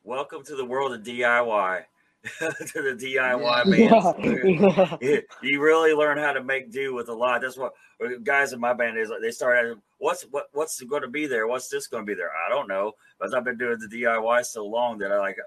Welcome 0.03 0.44
to 0.44 0.56
the 0.56 0.65
world 0.65 0.94
of 0.94 1.03
DIY. 1.03 1.84
to 2.39 2.81
the 2.81 2.97
DIY 2.99 3.77
Yeah. 3.77 4.13
bands. 4.13 4.61
Yeah. 4.61 4.97
Yeah, 5.01 5.19
you 5.41 5.61
really 5.61 5.93
learn 5.93 6.17
how 6.17 6.33
to 6.33 6.43
make 6.43 6.71
do 6.71 6.93
with 6.93 7.07
a 7.09 7.13
lot. 7.13 7.41
That's 7.41 7.57
what 7.57 7.73
uh, 8.03 8.09
guys 8.23 8.51
in 8.53 8.59
my 8.59 8.73
band 8.73 8.97
is 8.97 9.09
like. 9.09 9.21
They 9.21 9.31
started. 9.31 9.77
What's 9.99 10.23
what 10.23 10.47
what's 10.53 10.81
going 10.81 11.01
to 11.03 11.07
be 11.07 11.27
there? 11.27 11.47
What's 11.47 11.69
this 11.69 11.88
going 11.88 12.05
to 12.05 12.07
be 12.07 12.15
there? 12.15 12.31
I 12.31 12.49
don't 12.49 12.67
know. 12.67 12.93
But 13.19 13.33
I've 13.33 13.43
been 13.45 13.57
doing 13.57 13.77
the 13.79 13.88
DIY 13.88 14.45
so 14.45 14.65
long 14.65 14.97
that 14.99 15.11
I 15.11 15.19
like. 15.19 15.38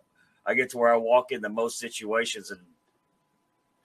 I 0.46 0.54
get 0.54 0.70
to 0.70 0.78
where 0.78 0.92
I 0.92 0.96
walk 0.96 1.30
into 1.30 1.48
most 1.48 1.78
situations 1.78 2.50
and 2.50 2.60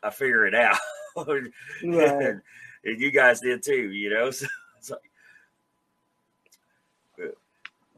I 0.02 0.10
figure 0.10 0.46
it 0.46 0.56
out. 0.56 0.78
Right. 1.18 1.52
and 1.84 3.02
you 3.02 3.10
guys 3.12 3.42
did 3.42 3.64
too, 3.64 3.92
you 3.92 4.12
know. 4.12 4.30
So, 4.32 4.46
it's 4.78 4.92
like- 4.92 5.00
uh, 7.20 7.32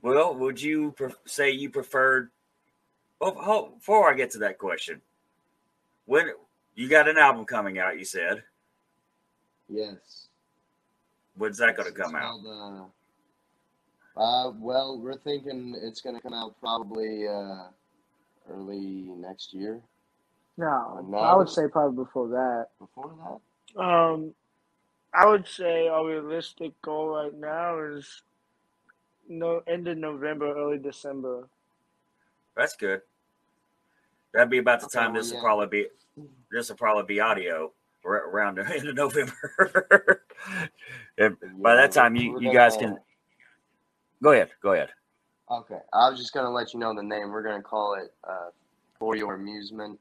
well, 0.01 0.33
would 0.35 0.61
you 0.61 0.93
pre- 0.93 1.13
say 1.25 1.51
you 1.51 1.69
preferred? 1.69 2.31
Well, 3.19 3.35
ho- 3.35 3.69
before 3.77 4.09
I 4.11 4.15
get 4.15 4.31
to 4.31 4.39
that 4.39 4.57
question, 4.57 5.01
when 6.05 6.31
you 6.75 6.87
got 6.87 7.07
an 7.09 7.17
album 7.17 7.45
coming 7.45 7.77
out, 7.79 7.99
you 7.99 8.05
said, 8.05 8.43
Yes. 9.67 10.27
when's 11.35 11.57
that 11.57 11.75
going 11.75 11.91
to 11.93 11.95
It's 11.95 12.01
come 12.01 12.15
out? 12.15 12.41
called, 12.43 12.91
Uh, 14.17 14.19
uh, 14.21 14.51
well, 14.57 14.97
we're 14.99 15.17
thinking 15.17 15.75
it's 15.81 16.01
going 16.01 16.15
to 16.15 16.21
come 16.21 16.33
out 16.33 16.59
probably 16.59 17.27
uh, 17.27 17.67
early 18.49 19.11
next 19.17 19.53
year. 19.53 19.81
No, 20.57 21.05
No. 21.07 21.17
I 21.17 21.35
would 21.35 21.49
say 21.49 21.67
probably 21.71 22.03
before 22.03 22.27
that. 22.29 22.67
Before 22.79 23.13
that, 23.75 23.81
Um, 23.81 24.33
I 25.13 25.25
would 25.25 25.47
say 25.47 25.87
our 25.87 26.05
realistic 26.05 26.79
goal 26.81 27.09
right 27.09 27.33
now 27.33 27.79
is 27.79 28.23
no 29.27 29.61
end 29.67 29.87
of 29.87 29.97
November, 29.97 30.55
early 30.57 30.77
December. 30.79 31.47
That's 32.55 32.75
good. 32.75 33.01
That'd 34.33 34.49
be 34.49 34.59
about 34.59 34.79
the 34.79 34.85
Okay, 34.87 34.99
time 34.99 35.13
well, 35.13 35.21
this 35.21 35.31
will 35.31 35.41
probably 35.41 35.67
be. 35.67 35.87
This 36.51 36.69
will 36.69 36.77
probably 36.77 37.03
be 37.03 37.19
audio 37.19 37.71
ar- 38.05 38.29
around 38.29 38.57
the 38.57 38.67
end 38.75 38.87
of 38.87 38.95
November. 38.95 40.23
and 41.17 41.37
by 41.61 41.75
that 41.75 41.91
time, 41.91 42.15
you, 42.15 42.39
you 42.39 42.53
guys 42.53 42.77
can 42.77 42.97
go 44.21 44.31
ahead. 44.31 44.49
Go 44.61 44.73
ahead. 44.73 44.89
Okay, 45.51 45.79
I 45.93 46.09
was 46.09 46.19
just 46.19 46.33
going 46.33 46.45
to 46.45 46.51
let 46.51 46.73
you 46.73 46.79
know 46.79 46.93
the 46.93 47.01
name. 47.01 47.29
We're 47.29 47.41
going 47.41 47.57
to 47.57 47.63
call 47.63 47.95
it 47.95 48.13
uh, 48.23 48.49
For 48.99 49.15
Your 49.15 49.33
Amusement. 49.33 49.99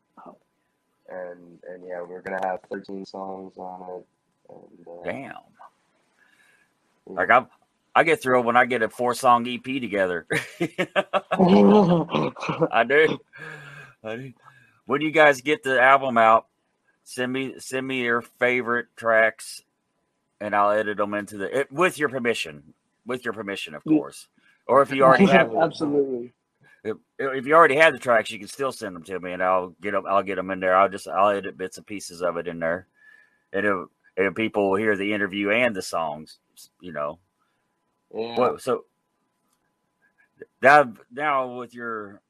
And, 1.10 1.58
and 1.66 1.82
yeah, 1.86 2.02
we're 2.02 2.20
going 2.20 2.38
to 2.38 2.46
have 2.46 2.60
13 2.70 3.06
songs 3.06 3.54
on 3.56 3.80
it. 3.98 4.06
And, 4.50 4.86
uh, 4.86 5.04
Damn. 5.04 5.22
yeah. 5.22 5.32
Like 7.06 7.30
I'm, 7.30 7.46
I 7.94 8.04
get 8.04 8.22
thrilled 8.22 8.44
when 8.44 8.56
I 8.56 8.66
get 8.66 8.82
a 8.82 8.90
four 8.90 9.14
song 9.14 9.48
EP 9.48 9.62
together. 9.62 10.26
I 12.70 12.84
do. 12.86 13.18
I. 14.08 14.34
When 14.86 15.00
you 15.02 15.10
guys 15.10 15.40
get 15.40 15.62
the 15.62 15.80
album 15.80 16.16
out, 16.16 16.46
send 17.04 17.32
me 17.32 17.54
send 17.58 17.86
me 17.86 18.02
your 18.02 18.22
favorite 18.22 18.86
tracks, 18.96 19.62
and 20.40 20.54
I'll 20.54 20.70
edit 20.70 20.96
them 20.96 21.14
into 21.14 21.36
the 21.36 21.60
it, 21.60 21.72
with 21.72 21.98
your 21.98 22.08
permission. 22.08 22.74
With 23.06 23.24
your 23.24 23.34
permission, 23.34 23.74
of 23.74 23.84
mm. 23.84 23.96
course. 23.96 24.28
Or 24.66 24.82
if 24.82 24.92
you 24.92 25.02
already 25.02 25.26
have 25.26 25.54
Absolutely. 25.54 26.32
if, 26.84 26.96
if 27.18 27.46
you 27.46 27.54
already 27.54 27.76
have 27.76 27.92
the 27.92 27.98
tracks, 27.98 28.30
you 28.30 28.38
can 28.38 28.48
still 28.48 28.72
send 28.72 28.94
them 28.94 29.02
to 29.04 29.18
me, 29.18 29.32
and 29.32 29.42
I'll 29.42 29.74
get 29.80 29.92
them. 29.92 30.04
I'll 30.08 30.22
get 30.22 30.36
them 30.36 30.50
in 30.50 30.60
there. 30.60 30.76
I'll 30.76 30.88
just 30.88 31.08
I'll 31.08 31.30
edit 31.30 31.56
bits 31.56 31.78
and 31.78 31.86
pieces 31.86 32.22
of 32.22 32.36
it 32.36 32.46
in 32.46 32.58
there, 32.58 32.86
and 33.52 33.66
it, 33.66 33.88
and 34.16 34.36
people 34.36 34.70
will 34.70 34.76
hear 34.76 34.96
the 34.96 35.12
interview 35.12 35.50
and 35.50 35.74
the 35.74 35.82
songs. 35.82 36.38
You 36.80 36.92
know, 36.92 37.18
Yeah. 38.14 38.36
what 38.36 38.60
so 38.60 38.84
now 40.60 40.92
now 41.10 41.58
with 41.58 41.74
your 41.74 42.20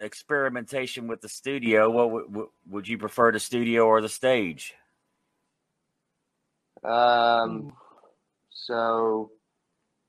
experimentation 0.00 1.08
with 1.08 1.20
the 1.22 1.28
studio, 1.28 1.90
what 1.90 2.10
would- 2.10 2.34
would 2.34 2.48
would 2.68 2.88
you 2.88 2.98
prefer 2.98 3.32
the 3.32 3.40
studio 3.40 3.86
or 3.86 4.00
the 4.00 4.08
stage? 4.08 4.74
Um, 6.84 7.72
so 8.50 9.32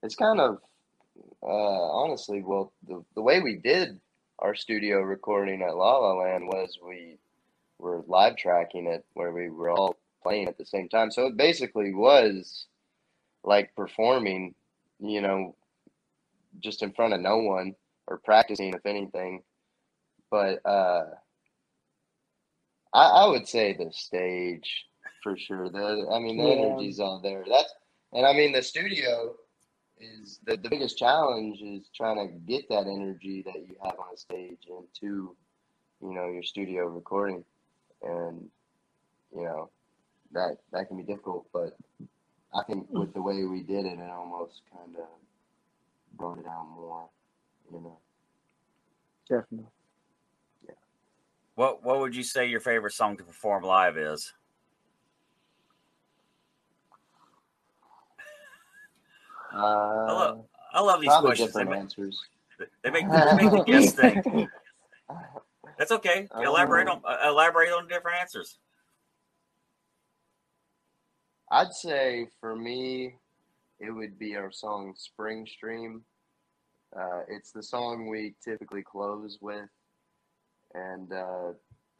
it's 0.03 0.15
kind 0.15 0.39
of 0.39 0.59
uh, 1.43 1.47
honestly, 1.47 2.43
well, 2.43 2.73
the 2.87 3.03
the 3.15 3.21
way 3.21 3.41
we 3.41 3.57
did 3.57 3.99
our 4.39 4.55
studio 4.55 5.01
recording 5.01 5.61
at 5.61 5.75
La 5.75 5.97
La 5.97 6.13
Land 6.13 6.45
was 6.47 6.79
we 6.85 7.17
were 7.79 8.03
live 8.07 8.37
tracking 8.37 8.87
it 8.87 9.05
where 9.13 9.31
we 9.31 9.49
were 9.49 9.69
all 9.71 9.97
playing 10.23 10.47
at 10.47 10.57
the 10.57 10.65
same 10.65 10.89
time. 10.89 11.11
So 11.11 11.27
it 11.27 11.37
basically 11.37 11.93
was 11.93 12.67
like 13.43 13.75
performing, 13.75 14.55
you 14.99 15.21
know, 15.21 15.55
just 16.59 16.83
in 16.83 16.93
front 16.93 17.13
of 17.13 17.21
no 17.21 17.39
one 17.39 17.75
or 18.07 18.19
practicing, 18.19 18.73
if 18.73 18.85
anything. 18.85 19.43
But 20.31 20.65
uh, 20.65 21.05
I, 22.93 23.03
I 23.03 23.27
would 23.27 23.47
say 23.47 23.73
the 23.73 23.91
stage 23.91 24.85
for 25.23 25.37
sure. 25.37 25.69
The 25.69 26.07
I 26.11 26.19
mean 26.19 26.37
the 26.37 26.43
Yeah. 26.43 26.65
energy's 26.67 26.99
all 26.99 27.19
there. 27.21 27.43
That's 27.49 27.73
and 28.13 28.25
I 28.25 28.33
mean 28.33 28.51
the 28.53 28.61
studio 28.63 29.35
is 29.99 30.39
the, 30.45 30.57
the 30.57 30.69
biggest 30.69 30.97
challenge 30.97 31.61
is 31.61 31.89
trying 31.95 32.17
to 32.17 32.33
get 32.51 32.67
that 32.69 32.87
energy 32.87 33.43
that 33.45 33.55
you 33.67 33.75
have 33.83 33.99
on 33.99 34.13
a 34.13 34.17
stage 34.17 34.65
into 34.67 35.35
you 36.01 36.13
know 36.13 36.29
your 36.29 36.43
studio 36.43 36.85
recording 36.85 37.43
and 38.01 38.49
you 39.35 39.43
know 39.43 39.69
that 40.31 40.57
that 40.71 40.87
can 40.87 40.97
be 40.97 41.03
difficult 41.03 41.47
but 41.51 41.77
I 42.53 42.63
think 42.65 42.87
with 42.89 43.13
the 43.13 43.21
way 43.21 43.43
we 43.43 43.61
did 43.63 43.85
it 43.85 43.99
it 43.99 44.09
almost 44.09 44.61
kind 44.73 44.95
of 44.95 45.07
brought 46.17 46.39
it 46.39 46.47
out 46.47 46.67
more 46.73 47.09
you 47.71 47.81
know 47.81 47.97
Definitely. 49.29 49.67
What 51.59 51.83
what 51.83 51.99
would 51.99 52.15
you 52.15 52.23
say 52.23 52.47
your 52.47 52.61
favorite 52.61 52.93
song 52.93 53.17
to 53.17 53.23
perform 53.25 53.65
live 53.65 53.97
is? 53.97 54.31
I 59.51 59.57
uh, 59.57 60.13
love, 60.13 60.45
I 60.71 60.79
love 60.79 61.01
these 61.01 61.11
questions. 61.19 61.51
They 61.51 61.63
different 61.63 61.69
make, 61.71 61.79
answers 61.81 62.21
they 62.81 62.89
make 62.91 63.09
they 63.09 63.35
make 63.35 63.51
the 63.51 63.63
guests 63.65 63.91
think. 63.91 64.25
That's 65.77 65.91
okay. 65.91 66.29
Elaborate 66.41 66.87
Um, 66.87 67.01
on 67.03 67.13
uh, 67.13 67.29
elaborate 67.29 67.73
on 67.73 67.89
different 67.89 68.21
answers. 68.21 68.57
I'd 71.51 71.73
say 71.73 72.29
for 72.39 72.55
me, 72.55 73.15
it 73.81 73.91
would 73.91 74.17
be 74.17 74.37
our 74.37 74.49
song 74.49 74.93
Spring 74.95 75.45
Stream. 75.45 76.05
Uh, 76.97 77.23
it's 77.27 77.51
the 77.51 77.61
song 77.61 78.07
we 78.07 78.33
typically 78.41 78.81
close 78.81 79.39
with, 79.41 79.67
and 80.73 81.11
uh, 81.11 81.49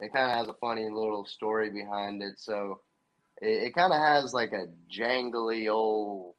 it 0.00 0.12
kind 0.12 0.30
of 0.30 0.36
has 0.38 0.48
a 0.48 0.54
funny 0.54 0.84
little 0.84 1.24
story 1.26 1.70
behind 1.70 2.22
it. 2.22 2.38
So 2.38 2.80
it, 3.40 3.64
it 3.64 3.74
kind 3.74 3.92
of 3.92 3.98
has 3.98 4.32
like 4.32 4.52
a 4.52 4.68
jangly 4.92 5.70
old 5.70 6.34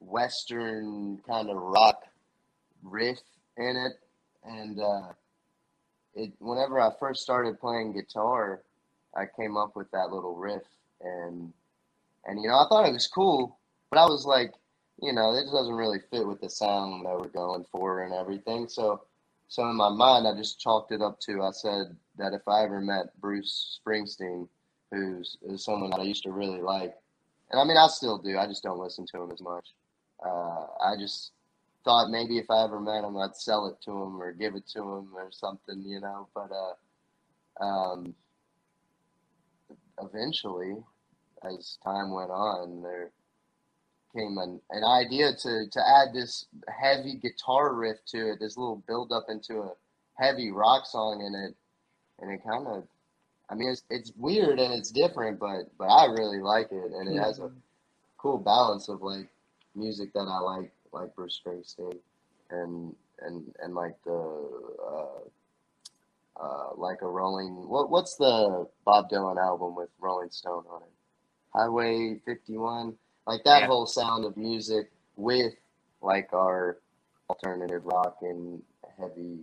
Western 0.00 1.18
kind 1.26 1.50
of 1.50 1.56
rock 1.56 2.02
riff 2.82 3.20
in 3.56 3.76
it, 3.76 4.00
and 4.44 4.80
uh, 4.80 5.12
it. 6.14 6.32
Whenever 6.38 6.80
I 6.80 6.90
first 6.98 7.22
started 7.22 7.60
playing 7.60 7.92
guitar, 7.92 8.62
I 9.16 9.24
came 9.38 9.56
up 9.56 9.76
with 9.76 9.90
that 9.92 10.10
little 10.10 10.36
riff 10.36 10.62
and 11.00 11.52
and 12.26 12.40
you 12.40 12.48
know, 12.48 12.58
I 12.58 12.66
thought 12.68 12.88
it 12.88 12.92
was 12.92 13.06
cool, 13.06 13.58
but 13.90 13.98
I 13.98 14.06
was 14.06 14.24
like, 14.24 14.52
you 15.00 15.12
know, 15.12 15.34
it 15.34 15.44
doesn't 15.50 15.74
really 15.74 15.98
fit 16.10 16.26
with 16.26 16.40
the 16.40 16.48
sound 16.48 17.04
that 17.04 17.18
we're 17.18 17.28
going 17.28 17.64
for 17.70 18.02
and 18.02 18.14
everything. 18.14 18.68
So, 18.68 19.02
so 19.54 19.70
in 19.70 19.76
my 19.76 19.88
mind, 19.88 20.26
I 20.26 20.34
just 20.34 20.58
chalked 20.58 20.90
it 20.90 21.00
up 21.00 21.20
to 21.20 21.42
I 21.42 21.52
said 21.52 21.96
that 22.18 22.32
if 22.32 22.42
I 22.48 22.64
ever 22.64 22.80
met 22.80 23.16
Bruce 23.20 23.78
Springsteen, 23.78 24.48
who's 24.90 25.38
is 25.42 25.64
someone 25.64 25.90
that 25.90 26.00
I 26.00 26.02
used 26.02 26.24
to 26.24 26.32
really 26.32 26.60
like, 26.60 26.92
and 27.52 27.60
I 27.60 27.64
mean, 27.64 27.76
I 27.76 27.86
still 27.86 28.18
do. 28.18 28.36
I 28.36 28.48
just 28.48 28.64
don't 28.64 28.80
listen 28.80 29.06
to 29.12 29.22
him 29.22 29.30
as 29.30 29.40
much. 29.40 29.68
Uh, 30.26 30.66
I 30.84 30.96
just 30.98 31.30
thought 31.84 32.10
maybe 32.10 32.36
if 32.38 32.50
I 32.50 32.64
ever 32.64 32.80
met 32.80 33.04
him, 33.04 33.16
I'd 33.16 33.36
sell 33.36 33.68
it 33.68 33.76
to 33.84 33.92
him 33.92 34.20
or 34.20 34.32
give 34.32 34.56
it 34.56 34.66
to 34.70 34.80
him 34.80 35.10
or 35.14 35.28
something, 35.30 35.84
you 35.86 36.00
know. 36.00 36.26
But 36.34 36.50
uh, 36.50 37.64
um, 37.64 38.12
eventually, 40.02 40.78
as 41.44 41.78
time 41.84 42.12
went 42.12 42.32
on, 42.32 42.82
there 42.82 43.12
came 44.14 44.38
an, 44.38 44.60
an 44.70 44.84
idea 44.84 45.32
to, 45.32 45.66
to 45.70 45.80
add 45.80 46.14
this 46.14 46.46
heavy 46.68 47.14
guitar 47.14 47.74
riff 47.74 47.98
to 48.06 48.32
it, 48.32 48.40
this 48.40 48.56
little 48.56 48.82
build 48.86 49.12
up 49.12 49.26
into 49.28 49.60
a 49.60 49.72
heavy 50.14 50.50
rock 50.50 50.86
song 50.86 51.20
in 51.26 51.34
it. 51.34 51.54
And 52.20 52.30
it 52.30 52.42
kind 52.48 52.66
of, 52.66 52.84
I 53.50 53.54
mean, 53.54 53.68
it's, 53.70 53.82
it's 53.90 54.12
weird 54.16 54.58
and 54.58 54.72
it's 54.72 54.90
different, 54.90 55.38
but, 55.38 55.70
but 55.78 55.86
I 55.86 56.06
really 56.06 56.40
like 56.40 56.70
it. 56.70 56.92
And 56.92 57.08
it 57.08 57.20
has 57.20 57.40
a 57.40 57.50
cool 58.18 58.38
balance 58.38 58.88
of 58.88 59.02
like 59.02 59.28
music 59.74 60.12
that 60.14 60.20
I 60.20 60.38
like, 60.38 60.72
like 60.92 61.14
Bruce 61.14 61.40
Springsteen 61.44 61.98
and, 62.50 62.94
and, 63.20 63.54
and 63.62 63.74
like 63.74 63.96
the, 64.04 64.40
uh, 64.86 66.40
uh, 66.40 66.70
like 66.76 67.02
a 67.02 67.06
Rolling, 67.06 67.68
what, 67.68 67.90
what's 67.90 68.16
the 68.16 68.66
Bob 68.84 69.10
Dylan 69.10 69.38
album 69.38 69.74
with 69.74 69.88
Rolling 70.00 70.30
Stone 70.30 70.64
on 70.70 70.82
it? 70.82 70.88
Highway 71.52 72.20
51, 72.24 72.94
like 73.26 73.44
that 73.44 73.62
Yeah. 73.62 73.66
whole 73.66 73.86
sound 73.86 74.24
of 74.24 74.36
music 74.36 74.90
with 75.16 75.54
like 76.02 76.32
our 76.32 76.78
alternative 77.30 77.84
rock 77.86 78.18
and 78.22 78.62
heavy 78.98 79.38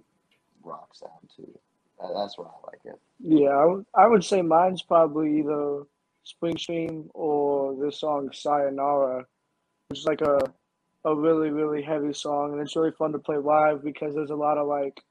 rock 0.64 0.94
sound 0.94 1.30
too. 1.36 1.52
That- 2.00 2.14
That's 2.16 2.38
why 2.38 2.46
I 2.46 2.68
like 2.68 2.82
it. 2.86 3.00
Yeah, 3.20 3.80
I 3.96 4.08
would, 4.08 4.24
say 4.24 4.42
mine's 4.42 4.82
probably 4.82 5.40
either 5.40 5.84
Springsteen 6.26 7.10
or 7.14 7.76
the 7.76 7.92
song 7.92 8.32
Sayonara, 8.32 9.26
which 9.90 10.00
is 10.00 10.06
like 10.06 10.22
a 10.22 10.40
a 11.04 11.16
really 11.16 11.50
really 11.50 11.82
heavy 11.82 12.14
song, 12.14 12.52
and 12.54 12.62
it's 12.62 12.76
really 12.76 12.92
fun 12.92 13.12
to 13.12 13.18
play 13.20 13.38
live 13.38 13.84
because 13.84 14.14
there's 14.14 14.30
a 14.30 14.36
lot 14.36 14.60
of 14.60 14.68
like 14.68 15.02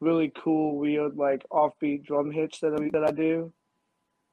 really 0.00 0.30
cool 0.36 0.76
weird 0.76 1.16
like 1.16 1.42
offbeat 1.50 2.04
drum 2.04 2.30
hits 2.30 2.60
that 2.60 2.74
I, 2.78 2.90
that 2.92 3.08
I 3.08 3.10
do, 3.12 3.50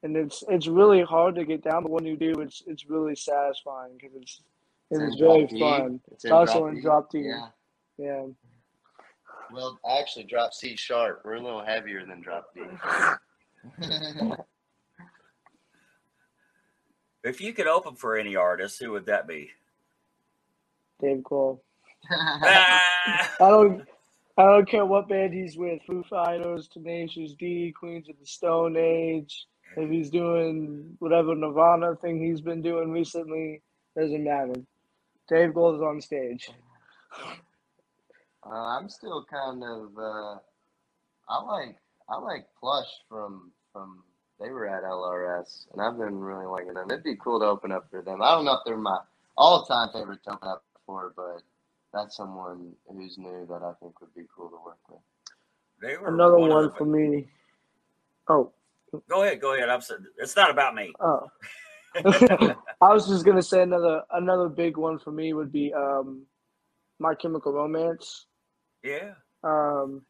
and 0.04 0.16
it's 0.16 0.44
it's 0.50 0.68
really 0.68 1.02
hard 1.04 1.36
to 1.36 1.46
get 1.46 1.64
down, 1.64 1.84
but 1.84 1.92
when 1.92 2.06
you 2.06 2.16
do, 2.16 2.42
it's 2.42 2.64
it's 2.68 2.90
really 2.90 3.16
satisfying 3.16 3.94
because 4.00 4.16
it's 4.16 4.42
It's 4.90 5.02
it's 5.02 5.14
in 5.14 5.20
very 5.20 5.46
D. 5.46 5.60
fun. 5.60 6.00
It's 6.08 6.14
It's 6.14 6.26
in 6.26 6.32
also 6.32 6.60
drop 6.60 6.74
in 6.74 6.82
drop 6.82 7.12
D. 7.12 7.20
Yeah. 7.20 7.48
Yeah. 7.98 8.26
Well, 9.54 9.80
I 9.86 10.00
actually 10.00 10.24
drop 10.26 10.54
C 10.54 10.76
sharp. 10.76 11.22
We're 11.26 11.36
a 11.36 11.42
little 11.42 11.64
heavier 11.64 12.06
than 12.06 12.22
drop 12.22 12.48
D. 12.56 12.62
If 17.24 17.40
you 17.40 17.54
could 17.54 17.68
open 17.68 17.96
for 17.96 18.18
any 18.18 18.36
artist, 18.36 18.82
who 18.82 18.92
would 18.94 19.06
that 19.06 19.28
be? 19.28 19.52
Dave 21.00 21.20
Grohl. 21.20 21.60
Ah! 22.12 22.82
I 23.40 23.50
don't 23.50 23.84
I 24.38 24.44
don't 24.44 24.68
care 24.68 24.86
what 24.86 25.08
band 25.10 25.34
he's 25.34 25.56
with, 25.58 25.82
Foo 25.86 26.04
Fighters, 26.10 26.68
Tenacious 26.68 27.34
D, 27.34 27.72
Queens 27.78 28.10
of 28.10 28.16
the 28.20 28.26
Stone 28.26 28.76
Age, 28.78 29.46
if 29.78 29.90
he's 29.90 30.10
doing 30.10 30.96
whatever 31.00 31.36
Nirvana 31.36 31.96
thing 31.96 32.22
he's 32.22 32.42
been 32.42 32.62
doing 32.62 32.92
recently, 32.92 33.62
doesn't 33.98 34.24
matter. 34.24 34.56
Dave 35.30 35.50
Grohl 35.52 35.76
is 35.76 35.82
on 35.82 36.02
stage. 36.02 36.50
Uh, 38.46 38.78
I'm 38.78 38.90
still 38.90 39.26
kind 39.32 39.64
of. 39.64 39.92
Uh, 39.98 40.38
I 41.30 41.44
like 41.44 41.76
I 42.10 42.18
like 42.20 42.46
Plush 42.60 42.88
from 43.08 43.52
from 43.72 44.04
they 44.40 44.50
were 44.50 44.68
at 44.68 44.84
LRS, 44.84 45.68
and 45.72 45.82
I've 45.82 45.98
been 45.98 46.20
really 46.20 46.46
liking 46.48 46.74
them. 46.74 46.90
It'd 46.90 47.04
be 47.04 47.16
cool 47.16 47.40
to 47.40 47.46
open 47.46 47.72
up 47.72 47.90
for 47.92 48.02
them. 48.02 48.22
I 48.22 48.32
don't 48.32 48.46
know 48.46 48.54
if 48.54 48.62
they're 48.66 48.78
my 48.78 49.00
all 49.38 49.64
time 49.66 49.90
favorite 49.94 50.24
to 50.24 50.32
open 50.34 50.48
up 50.50 50.64
for, 50.86 51.14
but 51.16 51.42
that's 51.94 52.18
someone 52.18 52.74
who's 52.88 53.18
new 53.18 53.46
that 53.50 53.62
I 53.64 53.74
think 53.82 54.02
would 54.02 54.14
be 54.16 54.24
cool 54.36 54.50
to 54.50 54.58
work 54.66 54.80
with. 54.90 55.00
They 55.82 55.98
were 55.98 56.08
Another 56.08 56.38
one 56.38 56.50
one 56.50 56.72
for 56.72 56.86
me. 56.86 57.28
Oh, 58.28 58.52
Go 59.10 59.24
ahead, 59.24 59.42
go 59.42 59.56
ahead. 59.56 59.70
I'm 59.70 59.82
sorry. 59.82 60.02
It's 60.18 60.36
not 60.36 60.52
about 60.52 60.76
me. 60.76 60.98
oh. 61.02 61.28
I 62.06 62.94
was 62.94 63.08
just 63.08 63.26
gonna 63.26 63.42
say 63.44 63.62
another 63.64 64.04
another 64.12 64.50
big 64.50 64.78
one 64.78 65.00
for 65.00 65.12
me 65.12 65.34
would 65.34 65.52
be 65.52 65.74
um, 65.74 66.26
My 67.00 67.16
Chemical 67.16 67.54
Romance. 67.54 68.28
yeah. 68.84 69.14
Um, 69.44 70.04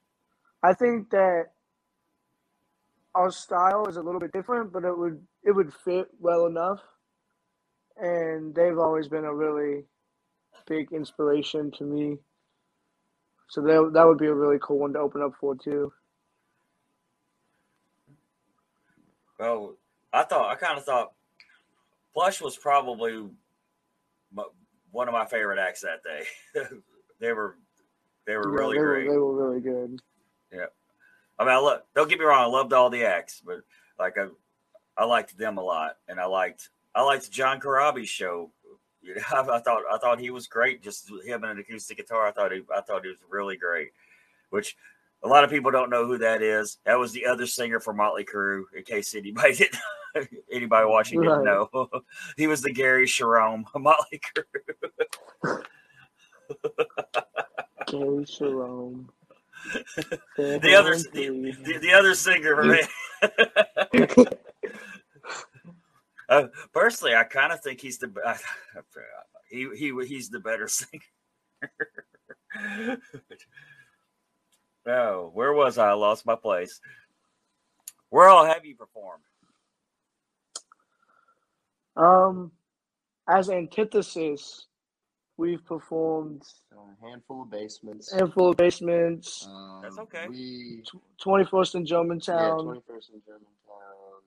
I 0.64 0.74
think 0.74 1.10
that 1.12 1.46
our 3.16 3.32
style 3.32 3.88
is 3.88 3.98
a 3.98 4.02
little 4.02 4.20
bit 4.22 4.32
different, 4.34 4.74
but 4.74 4.84
it 4.86 4.98
would 4.98 5.22
it 5.44 5.52
would 5.54 5.74
fit 5.86 6.08
well 6.20 6.48
enough. 6.48 6.80
And 7.98 8.56
they've 8.56 8.78
always 8.80 9.08
been 9.10 9.26
a 9.26 9.36
really 9.36 9.86
big 10.68 10.92
inspiration 10.94 11.72
to 11.80 11.84
me. 11.86 12.18
So 13.50 13.62
that 13.62 13.92
that 13.94 14.08
would 14.08 14.20
be 14.20 14.28
a 14.28 14.34
really 14.36 14.60
cool 14.62 14.80
one 14.80 14.94
to 14.94 15.00
open 15.00 15.22
up 15.24 15.34
for 15.40 15.56
too. 15.56 15.92
Well, 19.42 19.74
I 20.14 20.22
thought 20.22 20.52
I 20.52 20.56
kind 20.56 20.78
of 20.78 20.86
thought 20.86 21.14
Plush 22.14 22.42
was 22.42 22.56
probably 22.56 23.28
one 24.92 25.08
of 25.08 25.14
my 25.14 25.26
favorite 25.26 25.58
acts 25.58 25.82
that 25.82 26.04
day. 26.04 26.26
they 27.20 27.34
were 27.34 27.56
they 28.28 28.36
were 28.38 28.52
Yeah, 28.52 28.60
really 28.60 28.78
they 28.78 28.84
great. 28.84 29.10
They 29.10 29.18
were 29.18 29.36
really 29.36 29.60
good. 29.60 30.00
Yeah, 30.54 30.66
I 31.40 31.44
mean, 31.44 31.54
I 31.54 31.58
lo- 31.58 31.80
don't 31.96 32.08
get 32.08 32.20
me 32.20 32.26
wrong, 32.26 32.44
I 32.44 32.46
loved 32.46 32.72
all 32.72 32.92
the 32.92 33.04
acts, 33.04 33.42
but 33.44 33.62
like 33.98 34.16
I, 34.20 34.28
I 34.96 35.06
liked 35.06 35.36
them 35.36 35.58
a 35.58 35.64
lot, 35.64 35.98
and 36.08 36.20
I 36.20 36.26
liked 36.26 36.70
I 36.94 37.02
liked 37.02 37.32
John 37.32 37.60
Corabi's 37.60 38.10
show. 38.10 38.52
You 39.02 39.16
know, 39.16 39.22
I, 39.32 39.58
I 39.58 39.60
thought 39.60 39.82
I 39.92 39.98
thought 39.98 40.20
he 40.20 40.30
was 40.30 40.46
great. 40.46 40.84
Just 40.84 41.10
him 41.26 41.44
and 41.44 41.54
an 41.54 41.58
acoustic 41.58 41.98
guitar, 41.98 42.28
I 42.28 42.32
thought 42.32 42.52
he 42.52 42.62
I 42.72 42.82
thought 42.82 43.04
he 43.04 43.10
was 43.10 43.24
really 43.28 43.58
great. 43.58 43.90
Which 44.52 44.78
a 45.24 45.28
lot 45.28 45.44
of 45.44 45.50
people 45.50 45.72
don't 45.72 45.90
know 45.90 46.06
who 46.06 46.18
that 46.20 46.42
is. 46.42 46.78
That 46.86 46.98
was 46.98 47.12
the 47.12 47.26
other 47.26 47.46
singer 47.46 47.80
for 47.80 47.94
Motley 47.94 48.26
Crue. 48.26 48.64
In 48.76 48.84
case 48.84 49.16
anybody 49.16 49.56
didn't, 50.16 50.30
anybody 50.52 50.86
watching 50.88 51.22
didn't 51.22 51.46
know, 51.46 51.70
he 52.38 52.48
was 52.48 52.62
the 52.62 52.74
Gary 52.74 53.06
Cherone 53.06 53.64
of 53.74 53.82
Motley 53.82 54.20
Crue. 54.20 55.64
Gary 57.88 58.26
Cherone. 58.26 59.06
The 60.38 60.76
other 60.76 60.96
the, 60.96 61.56
the, 61.64 61.78
the 61.80 61.94
other 61.94 62.16
singer 62.16 62.56
for 62.56 62.64
me. 62.64 64.28
Uh, 66.30 66.48
personally, 66.74 67.14
I 67.14 67.26
kind 67.26 67.52
of 67.52 67.60
think 67.60 67.82
he's 67.82 67.98
the 67.98 68.08
be- 68.08 68.22
he 69.50 69.68
he 69.76 69.94
he's 70.08 70.30
the 70.30 70.40
better 70.40 70.66
singer. 70.70 71.02
Oh, 74.88 75.30
where 75.34 75.54
was 75.54 75.78
I? 75.78 75.90
I 75.90 75.94
lost 75.94 76.26
my 76.26 76.36
place. 76.36 76.80
Where 78.10 78.28
all 78.28 78.46
have 78.46 78.66
you 78.66 78.76
performed? 78.76 79.24
Um, 81.96 82.52
as 83.30 83.50
antithesis, 83.50 84.68
we've 85.38 85.64
performed 85.66 86.44
a 86.74 87.06
handful 87.08 87.44
of 87.44 87.52
basements. 87.52 88.12
a 88.14 88.18
handful 88.18 88.50
of 88.50 88.58
basements, 88.58 89.48
Um, 89.48 89.82
That's 89.84 89.98
okay. 90.00 90.28
We 90.30 90.84
twenty 91.22 91.46
first 91.46 91.76
in 91.76 91.84
yeah, 91.84 91.90
Germantown, 91.90 92.64
twenty 92.64 92.82
first 92.88 93.10
in 93.14 93.22
Germantown. 93.26 93.48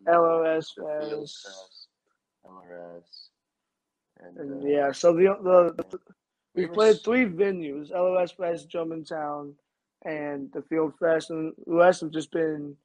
LRS 0.07 0.75
the 0.77 0.83
Field 1.01 1.31
Fest. 1.31 1.45
Fest, 1.45 1.89
LRS, 2.47 3.29
and, 4.21 4.39
and 4.39 4.65
uh, 4.65 4.67
yeah. 4.67 4.93
So 4.93 5.13
the 5.13 5.37
the, 5.43 5.75
the 5.91 5.99
we 6.55 6.67
we 6.67 6.67
played 6.67 7.03
three 7.05 7.25
venues: 7.27 7.91
LRS 7.93 8.37
Fest, 8.37 8.69
Germantown, 8.69 9.55
and 10.05 10.51
the 10.53 10.63
Field 10.63 10.93
Fest, 10.99 11.31
and 11.31 11.53
the 11.67 11.75
rest 11.75 12.01
have 12.03 12.11
just 12.11 12.31
been 12.31 12.77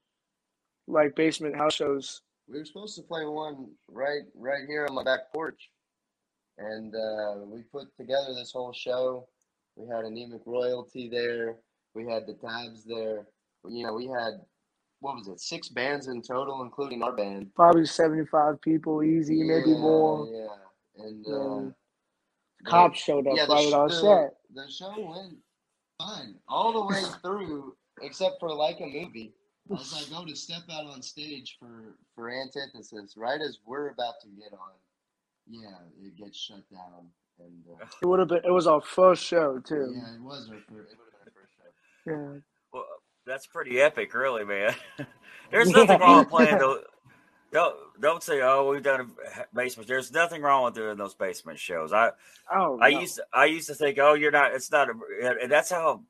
like 0.87 1.15
basement 1.15 1.55
house 1.55 1.73
shows. 1.75 2.21
We 2.47 2.59
were 2.59 2.65
supposed 2.65 2.95
to 2.97 3.03
play 3.03 3.25
one 3.25 3.69
right 3.87 4.21
right 4.35 4.63
here 4.67 4.85
on 4.89 4.95
my 4.95 5.03
back 5.03 5.31
porch, 5.33 5.69
and 6.57 6.93
uh, 6.95 7.35
we 7.45 7.61
put 7.71 7.95
together 7.97 8.33
this 8.35 8.51
whole 8.51 8.73
show. 8.73 9.27
We 9.75 9.87
had 9.87 10.05
anemic 10.05 10.41
royalty 10.45 11.09
there. 11.09 11.55
We 11.93 12.05
had 12.07 12.25
the 12.27 12.33
tabs 12.33 12.83
there. 12.85 13.27
You 13.67 13.85
know, 13.85 13.93
we 13.93 14.07
had 14.07 14.41
what 15.01 15.15
was 15.15 15.27
it, 15.27 15.39
six 15.39 15.69
bands 15.69 16.07
in 16.07 16.21
total, 16.21 16.61
including 16.63 17.03
our 17.03 17.15
band. 17.15 17.53
Probably 17.55 17.85
seventy 17.85 18.25
five 18.25 18.59
people, 18.61 19.03
easy, 19.03 19.43
maybe 19.43 19.71
more. 19.73 20.27
Yeah, 20.31 21.03
and 21.05 21.25
Um, 21.27 21.75
uh, 22.65 22.69
Cops 22.69 22.99
showed 22.99 23.27
up 23.27 23.37
yeah, 23.37 23.45
the, 23.45 23.53
right 23.53 23.63
sh- 23.63 23.67
at 23.67 23.73
our 23.73 23.89
the, 23.89 23.95
set. 23.95 24.33
the 24.53 24.69
show 24.71 24.93
went 24.97 25.37
fine 25.99 26.35
all 26.47 26.73
the 26.73 26.85
way 26.85 27.01
through, 27.21 27.75
except 28.01 28.39
for 28.39 28.53
like 28.53 28.79
a 28.79 28.85
movie. 28.85 29.33
As 29.71 29.93
I 29.93 30.09
go 30.11 30.25
to 30.25 30.35
step 30.35 30.63
out 30.71 30.87
on 30.87 31.01
stage 31.03 31.57
for 31.59 31.95
for 32.15 32.31
antithesis. 32.31 33.13
Right 33.15 33.39
as 33.39 33.59
we're 33.67 33.89
about 33.89 34.15
to 34.21 34.27
get 34.29 34.51
on, 34.53 34.71
yeah, 35.47 35.77
it 36.03 36.17
gets 36.17 36.39
shut 36.39 36.67
down, 36.71 37.07
and 37.39 37.63
uh, 37.79 37.85
It 38.01 38.05
would 38.07 38.17
have 38.19 38.29
been. 38.29 38.41
It 38.43 38.51
was 38.51 38.65
our 38.65 38.81
first 38.81 39.23
show 39.23 39.59
too. 39.59 39.93
yeah, 39.95 40.15
it 40.15 40.21
was 40.21 40.49
our 40.49 40.55
first. 40.55 40.91
It 40.91 40.97
would 40.97 41.13
have 41.13 41.23
been 41.23 41.25
our 41.25 41.33
first 41.35 41.53
show. 42.07 42.11
Yeah. 42.33 42.39
Well, 42.73 42.85
that's 43.27 43.45
pretty 43.45 43.79
epic, 43.79 44.11
really, 44.15 44.43
man. 44.43 44.73
There's 45.51 45.69
nothing 45.71 45.99
wrong 45.99 46.19
with 46.19 46.29
playing 46.29 46.57
those. 46.57 46.83
Don't 47.51 47.75
don't 47.99 48.21
say, 48.23 48.41
"Oh, 48.41 48.69
we've 48.71 48.83
done 48.83 49.01
a 49.01 49.45
basement." 49.55 49.87
There's 49.87 50.11
nothing 50.11 50.41
wrong 50.41 50.65
with 50.65 50.75
doing 50.75 50.97
those 50.97 51.15
basement 51.15 51.59
shows. 51.59 51.91
I 51.93 52.11
Oh, 52.53 52.79
I 52.81 52.91
no. 52.91 52.99
used 52.99 53.15
to, 53.15 53.25
I 53.33 53.45
used 53.45 53.67
to 53.67 53.75
think, 53.75 53.97
oh, 53.99 54.13
you're 54.13 54.31
not. 54.31 54.53
It's 54.53 54.71
not. 54.71 54.89
A, 54.89 54.93
and 55.41 55.51
that's 55.51 55.69
how 55.71 56.03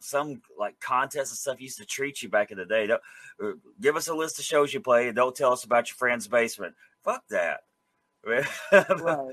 some 0.00 0.40
like 0.58 0.78
contests 0.80 1.30
and 1.30 1.38
stuff 1.38 1.60
used 1.60 1.78
to 1.78 1.84
treat 1.86 2.22
you 2.22 2.28
back 2.28 2.50
in 2.50 2.58
the 2.58 2.64
day. 2.66 2.86
Don't, 2.86 3.02
uh, 3.42 3.52
give 3.80 3.96
us 3.96 4.08
a 4.08 4.14
list 4.14 4.38
of 4.38 4.44
shows 4.44 4.72
you 4.72 4.80
play, 4.80 5.06
and 5.08 5.16
don't 5.16 5.34
tell 5.36 5.52
us 5.52 5.64
about 5.64 5.88
your 5.88 5.96
friend's 5.96 6.28
basement. 6.28 6.74
Fuck 7.04 7.22
that. 7.30 7.60
right. 8.24 8.46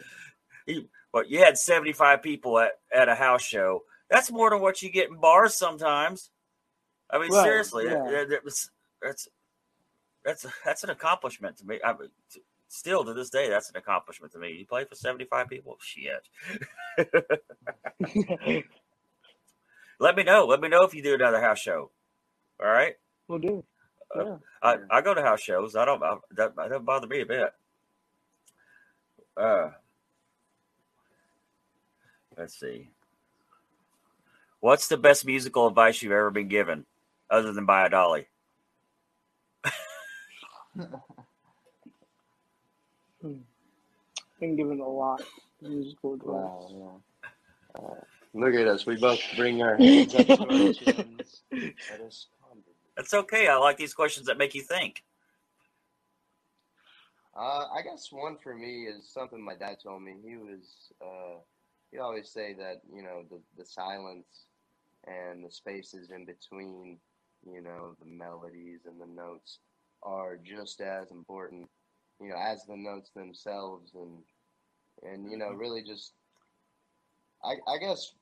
you, 0.67 0.87
well, 1.13 1.25
you 1.25 1.39
had 1.39 1.57
75 1.57 2.21
people 2.21 2.59
at, 2.59 2.73
at 2.93 3.09
a 3.09 3.15
house 3.15 3.41
show. 3.43 3.83
That's 4.09 4.31
more 4.31 4.49
than 4.49 4.59
what 4.61 4.81
you 4.81 4.89
get 4.91 5.09
in 5.09 5.15
bars 5.19 5.55
sometimes. 5.55 6.29
I 7.09 7.19
mean, 7.19 7.31
Right, 7.31 7.43
seriously, 7.43 7.85
yeah. 7.85 8.05
that- 8.11 8.29
that 8.29 8.43
was- 8.45 8.69
that's 9.01 9.27
that's 10.23 10.45
that's 10.65 10.83
an 10.83 10.89
accomplishment 10.89 11.57
to 11.57 11.65
me. 11.65 11.79
I 11.83 11.93
mean, 11.93 12.09
t- 12.31 12.41
still 12.67 13.03
to 13.03 13.13
this 13.13 13.29
day, 13.29 13.49
that's 13.49 13.69
an 13.69 13.77
accomplishment 13.77 14.31
to 14.33 14.39
me. 14.39 14.51
You 14.53 14.65
play 14.65 14.85
for 14.85 14.95
75 14.95 15.49
people, 15.49 15.77
shit. 15.79 16.27
Let 19.99 20.15
me 20.15 20.23
know. 20.23 20.45
Let 20.45 20.61
me 20.61 20.67
know 20.67 20.81
if 20.83 20.93
you 20.95 21.03
do 21.03 21.13
another 21.13 21.39
house 21.41 21.59
show. 21.59 21.91
All 22.61 22.67
right. 22.69 22.95
we'll 23.27 23.39
do. 23.39 23.63
Uh, 24.15 24.25
Yeah. 24.25 24.37
I, 24.63 24.77
I 24.89 25.01
go 25.01 25.13
to 25.13 25.21
house 25.21 25.41
shows. 25.41 25.75
I 25.75 25.85
don't. 25.85 26.01
I, 26.03 26.15
that, 26.31 26.55
that 26.55 26.69
doesn't 26.69 26.85
bother 26.85 27.07
me 27.07 27.21
a 27.21 27.25
bit. 27.25 27.53
Uh, 29.37 29.69
let's 32.37 32.59
see. 32.59 32.89
What's 34.59 34.87
the 34.87 34.97
best 34.97 35.25
musical 35.25 35.67
advice 35.67 36.01
you've 36.01 36.11
ever 36.11 36.29
been 36.29 36.47
given, 36.47 36.85
other 37.29 37.51
than 37.53 37.65
buy 37.65 37.85
a 37.85 37.89
dolly? 37.89 38.27
Been 44.39 44.55
given 44.55 44.79
a 44.79 44.87
lot 44.87 45.21
of 45.21 45.27
musical 45.69 46.13
advice. 46.13 46.29
Wow, 46.29 47.01
yeah. 47.73 47.79
Uh, 47.79 48.01
look 48.33 48.55
at 48.55 48.67
us. 48.67 48.85
We 48.85 48.95
both 48.97 49.19
bring 49.35 49.61
our 49.61 49.75
hands 49.77 50.15
up 50.15 50.25
to 50.27 50.39
our 50.39 50.73
chins. 50.73 51.43
Let. 51.51 52.25
That's 52.95 53.13
okay. 53.13 53.47
I 53.47 53.55
like 53.57 53.77
these 53.77 53.93
questions 53.93 54.27
that 54.27 54.37
make 54.37 54.55
you 54.55 54.61
think. 54.61 55.03
Uh, 57.35 57.67
I 57.73 57.81
guess 57.83 58.11
one 58.11 58.37
for 58.43 58.53
me 58.53 58.83
is 58.83 59.07
something 59.09 59.43
my 59.43 59.55
dad 59.55 59.77
told 59.81 60.01
me. 60.01 60.15
He 60.23 60.35
was, 60.35 60.91
uh, 61.01 61.39
he'd 61.91 61.99
always 61.99 62.29
say 62.29 62.53
that, 62.55 62.81
you 62.93 63.01
know, 63.01 63.23
the, 63.29 63.39
the 63.57 63.65
silence 63.65 64.45
and 65.07 65.43
the 65.43 65.51
spaces 65.51 66.11
in 66.11 66.25
between, 66.25 66.97
you 67.45 67.61
know, 67.61 67.95
the 67.99 68.05
melodies 68.05 68.81
and 68.85 68.99
the 68.99 69.07
notes 69.07 69.59
are 70.03 70.37
just 70.37 70.81
as 70.81 71.11
important, 71.11 71.69
you 72.19 72.29
know, 72.29 72.35
as 72.37 72.65
the 72.65 72.77
notes 72.77 73.11
themselves. 73.15 73.91
And, 73.95 74.19
and, 75.03 75.29
you 75.29 75.37
know, 75.37 75.49
mm-hmm. 75.49 75.57
really 75.57 75.83
just, 75.83 76.13
I, 77.43 77.55
I 77.71 77.77
guess 77.77 78.13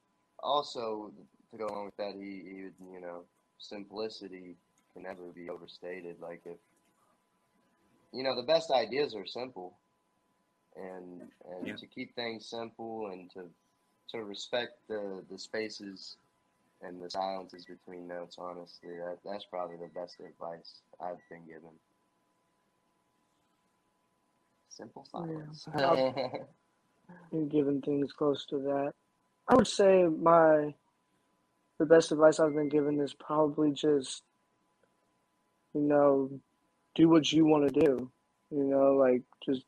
also 0.42 1.12
to 1.52 1.58
go 1.58 1.68
along 1.68 1.86
with 1.86 1.98
that, 1.98 2.16
he, 2.16 2.44
he 2.46 2.64
would, 2.64 2.94
you 2.94 3.02
know, 3.02 3.24
simplicity 3.60 4.56
can 4.94 5.04
never 5.04 5.32
be 5.34 5.50
overstated. 5.50 6.18
Like 6.22 6.42
if, 6.46 6.58
you 8.12 8.24
know 8.24 8.36
the 8.36 8.44
best 8.44 8.72
ideas 8.72 9.16
are 9.16 9.26
simple 9.26 9.78
and 10.76 11.22
and 11.46 11.68
Yeah. 11.68 11.76
to 11.76 11.88
keep 11.88 12.16
things 12.16 12.50
simple 12.50 13.08
and 13.08 13.30
to 13.32 13.50
to 14.10 14.24
respect 14.24 14.74
the 14.88 15.24
the 15.30 15.38
spaces 15.38 16.18
and 16.82 17.02
the 17.02 17.10
silences 17.10 17.66
between 17.66 18.08
notes 18.08 18.36
honestly 18.40 18.90
that 18.98 19.18
that's 19.26 19.46
probably 19.46 19.78
the 19.78 19.90
best 20.00 20.16
advice 20.20 20.82
i've 21.02 21.18
been 21.30 21.46
given 21.46 21.72
simple 24.70 25.06
silence 25.12 25.68
Been 27.32 27.48
given 27.48 27.82
things 27.82 28.12
close 28.12 28.46
to 28.48 28.58
that. 28.60 28.94
I 29.48 29.56
would 29.56 29.68
say 29.68 30.04
my 30.04 30.74
the 31.78 31.86
best 31.86 32.12
advice 32.12 32.40
I've 32.40 32.56
been 32.56 32.70
given 32.70 33.00
is 33.00 33.14
probably 33.14 33.72
just 33.72 34.24
you 35.74 35.82
know 35.82 36.30
do 36.96 37.08
what 37.08 37.32
you 37.32 37.46
want 37.46 37.72
to 37.72 37.80
do. 37.80 38.12
You 38.52 38.64
know, 38.64 38.94
like 38.94 39.22
just 39.46 39.64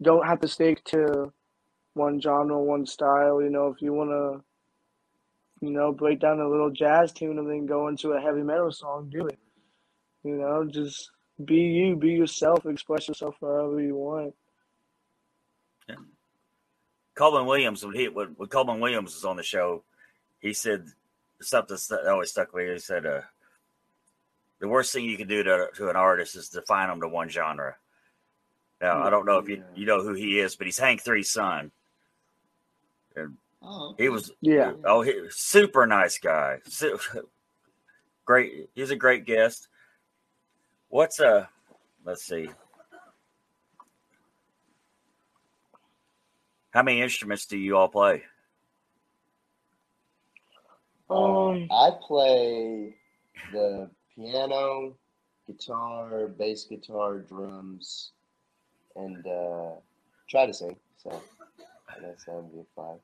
don't 0.00 0.26
have 0.26 0.40
to 0.40 0.48
stick 0.48 0.84
to 0.86 1.32
one 1.94 2.20
genre, 2.20 2.58
one 2.58 2.86
style. 2.86 3.42
You 3.42 3.50
know, 3.50 3.68
if 3.68 3.82
you 3.82 3.92
want 3.92 4.10
to, 4.10 4.44
you 5.60 5.70
know, 5.70 5.92
break 5.92 6.20
down 6.20 6.40
a 6.40 6.48
little 6.48 6.70
jazz 6.70 7.12
tune 7.12 7.38
and 7.38 7.48
then 7.48 7.66
go 7.66 7.88
into 7.88 8.12
a 8.12 8.20
heavy 8.20 8.42
metal 8.42 8.70
song, 8.70 9.08
do 9.10 9.26
it. 9.26 9.38
You 10.22 10.36
know, 10.36 10.64
just 10.64 11.10
be 11.44 11.56
you, 11.56 11.96
be 11.96 12.10
yourself, 12.10 12.66
express 12.66 13.08
yourself 13.08 13.36
however 13.40 13.80
you 13.80 13.94
want. 13.94 14.34
Yeah. 15.88 15.96
Coleman 17.14 17.46
Williams, 17.46 17.84
when 17.84 17.94
he 17.94 18.08
when, 18.08 18.28
when 18.36 18.48
Coleman 18.48 18.80
Williams 18.80 19.14
was 19.14 19.24
on 19.24 19.36
the 19.36 19.42
show, 19.42 19.84
he 20.40 20.52
said 20.52 20.86
something 21.40 21.76
that 21.90 22.06
always 22.06 22.30
stuck 22.30 22.52
with 22.52 22.66
me. 22.66 22.72
He 22.74 22.78
said, 22.78 23.06
uh, 23.06 23.22
"The 24.60 24.68
worst 24.68 24.92
thing 24.92 25.04
you 25.04 25.16
can 25.16 25.28
do 25.28 25.42
to, 25.42 25.68
to 25.76 25.88
an 25.88 25.96
artist 25.96 26.36
is 26.36 26.48
define 26.48 26.88
them 26.88 27.00
to 27.00 27.08
one 27.08 27.28
genre." 27.28 27.76
Now 28.80 29.02
I 29.02 29.10
don't 29.10 29.26
know 29.26 29.38
if 29.38 29.48
you 29.48 29.64
you 29.74 29.86
know 29.86 30.02
who 30.02 30.14
he 30.14 30.38
is, 30.38 30.54
but 30.54 30.66
he's 30.66 30.78
Hank 30.78 31.02
Three's 31.02 31.30
son. 31.30 31.72
Oh, 33.62 33.94
He 33.98 34.08
was 34.08 34.30
Yeah. 34.40 34.72
oh 34.84 35.02
he 35.02 35.14
super 35.30 35.86
nice 35.86 36.18
guy. 36.18 36.58
Great, 38.24 38.70
he's 38.74 38.90
a 38.90 38.96
great 38.96 39.24
guest. 39.24 39.68
What's 40.88 41.18
uh 41.18 41.46
let's 42.04 42.24
see. 42.24 42.50
How 46.70 46.82
many 46.82 47.00
instruments 47.00 47.46
do 47.46 47.56
you 47.56 47.76
all 47.76 47.88
play? 47.88 48.22
Um, 51.10 51.66
I 51.70 51.90
play 52.06 52.94
the 53.52 53.90
piano, 54.14 54.94
guitar, 55.46 56.28
bass 56.28 56.64
guitar, 56.64 57.20
drums, 57.20 58.12
and 58.94 59.26
uh, 59.26 59.70
try 60.28 60.44
to 60.44 60.52
sing. 60.52 60.76
So 60.98 61.22
that's 62.02 62.26
that 62.26 62.34
would 62.34 62.52
be 62.52 62.62
five. 62.76 62.98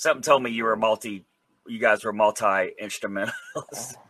Something 0.00 0.22
told 0.22 0.42
me 0.42 0.50
you 0.50 0.64
were 0.64 0.76
multi 0.76 1.26
you 1.66 1.78
guys 1.78 2.04
were 2.04 2.12
multi 2.14 2.70
instrumentalists. 2.80 3.96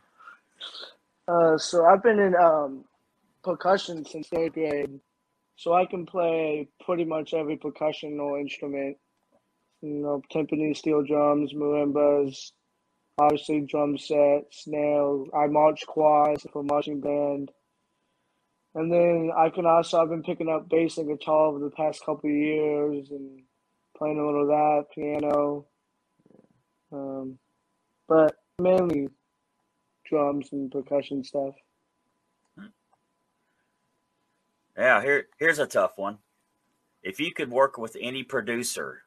Uh, 1.28 1.56
so 1.56 1.84
I've 1.84 2.02
been 2.02 2.18
in 2.18 2.34
um, 2.34 2.84
percussion 3.44 4.04
since 4.04 4.26
third 4.26 4.52
grade, 4.52 4.98
so 5.54 5.72
I 5.72 5.86
can 5.86 6.04
play 6.04 6.68
pretty 6.84 7.04
much 7.04 7.34
every 7.34 7.56
percussional 7.56 8.40
instrument. 8.40 8.96
You 9.80 9.90
know, 9.90 10.22
timpani, 10.34 10.76
steel 10.76 11.04
drums, 11.04 11.52
marimbas, 11.52 12.50
obviously 13.16 13.60
drum 13.60 13.96
set, 13.96 14.46
snare. 14.50 15.22
I 15.32 15.46
march 15.46 15.86
quads 15.86 16.44
for 16.52 16.64
marching 16.64 17.00
band, 17.00 17.52
and 18.74 18.92
then 18.92 19.30
I 19.36 19.50
can 19.50 19.66
also 19.66 20.02
I've 20.02 20.08
been 20.08 20.24
picking 20.24 20.48
up 20.48 20.68
bass 20.68 20.98
and 20.98 21.06
guitar 21.08 21.46
over 21.46 21.60
the 21.60 21.70
past 21.70 22.04
couple 22.04 22.28
years 22.28 23.10
and 23.10 23.42
playing 23.96 24.18
a 24.18 24.26
little 24.26 24.42
of 24.42 24.48
that 24.48 24.86
piano, 24.92 25.66
um, 26.92 27.38
but 28.08 28.36
mainly 28.58 29.08
drums 30.04 30.48
and 30.52 30.70
percussion 30.70 31.22
stuff. 31.24 31.54
Yeah, 34.76 35.02
here 35.02 35.26
here's 35.38 35.58
a 35.58 35.66
tough 35.66 35.92
one. 35.96 36.18
If 37.02 37.20
you 37.20 37.32
could 37.32 37.50
work 37.50 37.76
with 37.78 37.96
any 38.00 38.22
producer, 38.22 39.02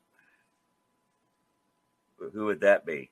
who 2.34 2.46
would 2.46 2.62
that 2.62 2.86
be? 2.86 3.10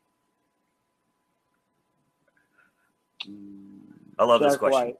I 4.17 4.23
love 4.25 4.41
this 4.41 4.57
question. 4.57 4.79
White. 4.87 4.95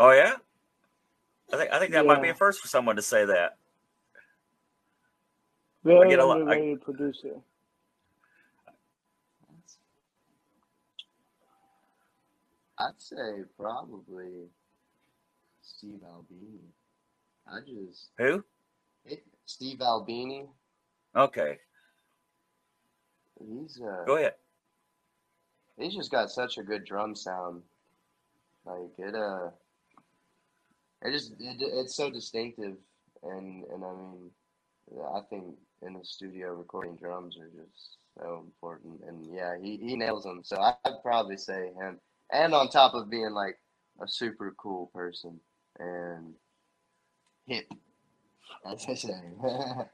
Oh 0.00 0.10
yeah, 0.10 0.34
I 1.52 1.56
think 1.56 1.70
I 1.70 1.78
think 1.78 1.92
that 1.92 2.06
might 2.06 2.20
be 2.22 2.28
Yeah. 2.28 2.32
a 2.34 2.36
first 2.36 2.60
for 2.60 2.68
someone 2.68 2.96
to 2.96 3.02
say 3.02 3.24
that. 3.24 3.56
Very 5.84 6.08
get 6.10 6.18
a 6.18 6.24
lot- 6.24 6.48
I- 6.48 6.76
producer. 6.80 7.40
I'd 12.82 12.98
say 13.00 13.42
probably 13.58 14.48
Steve 15.62 16.00
Albini. 16.04 16.60
I 17.46 17.58
just 17.60 18.10
Who? 18.18 18.44
it, 19.04 19.24
Steve 19.46 19.80
Albini. 19.80 20.46
Okay, 21.16 21.58
He's 23.38 23.80
uh, 23.80 24.04
go 24.06 24.16
ahead. 24.16 24.34
he's 25.78 25.94
just 25.94 26.10
got 26.10 26.30
such 26.30 26.58
a 26.58 26.62
good 26.62 26.84
drum 26.84 27.14
sound. 27.14 27.62
Like 28.64 28.90
it, 28.98 29.14
uh, 29.14 29.50
it 31.02 31.12
just 31.12 31.32
it, 31.40 31.56
it's 31.60 31.94
so 31.96 32.10
distinctive, 32.10 32.76
and 33.22 33.64
and 33.64 33.84
I 33.84 33.92
mean, 33.92 34.30
I 35.14 35.20
think 35.28 35.44
in 35.82 35.94
the 35.94 36.04
studio 36.04 36.54
recording 36.54 36.96
drums 36.96 37.36
are 37.36 37.48
just 37.48 37.96
so 38.18 38.44
important, 38.46 39.00
and 39.06 39.26
yeah, 39.34 39.54
he 39.60 39.76
he 39.76 39.96
nails 39.96 40.24
them. 40.24 40.40
So 40.44 40.56
I'd 40.60 41.02
probably 41.02 41.36
say 41.36 41.72
him, 41.78 41.98
and 42.32 42.54
on 42.54 42.68
top 42.68 42.94
of 42.94 43.10
being 43.10 43.32
like 43.32 43.58
a 44.02 44.08
super 44.08 44.54
cool 44.56 44.90
person 44.94 45.38
and 45.78 46.34
hip, 47.46 47.66
as 48.66 48.84
I 48.88 48.94
say. 48.94 49.14
I 49.44 49.84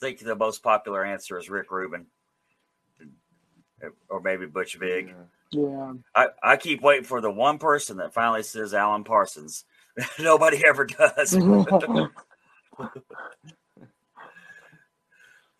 think 0.00 0.20
the 0.20 0.36
most 0.36 0.62
popular 0.62 1.04
answer 1.04 1.38
is 1.38 1.48
Rick 1.48 1.70
Rubin, 1.70 2.06
or 4.08 4.20
maybe 4.20 4.46
Butch 4.46 4.76
Vig. 4.76 5.14
Yeah. 5.50 5.92
I, 6.14 6.28
I 6.42 6.56
keep 6.56 6.82
waiting 6.82 7.04
for 7.04 7.20
the 7.20 7.30
one 7.30 7.58
person 7.58 7.98
that 7.98 8.14
finally 8.14 8.42
says 8.42 8.74
Alan 8.74 9.04
Parsons. 9.04 9.64
Nobody 10.18 10.62
ever 10.66 10.86
does. 10.86 11.36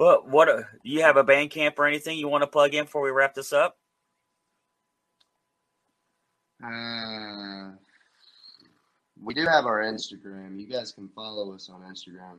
But 0.03 0.29
what 0.29 0.49
uh, 0.49 0.63
you 0.83 1.03
have 1.03 1.17
a 1.17 1.23
Bandcamp 1.23 1.79
or 1.79 1.87
anything 1.87 2.19
you 2.19 2.27
want 2.27 2.43
to 2.43 2.49
plug 2.49 2.75
in 2.75 2.87
before 2.87 3.03
we 3.03 3.13
wrap 3.13 3.35
this 3.35 3.53
up? 3.53 3.79
Uh, 6.63 7.73
we 9.21 9.35
do 9.35 9.47
have 9.47 9.67
our 9.67 9.83
Instagram. 9.83 10.61
You 10.61 10.67
guys 10.67 10.93
can 10.93 11.09
follow 11.15 11.55
us 11.55 11.69
on 11.69 11.83
Instagram, 11.83 12.39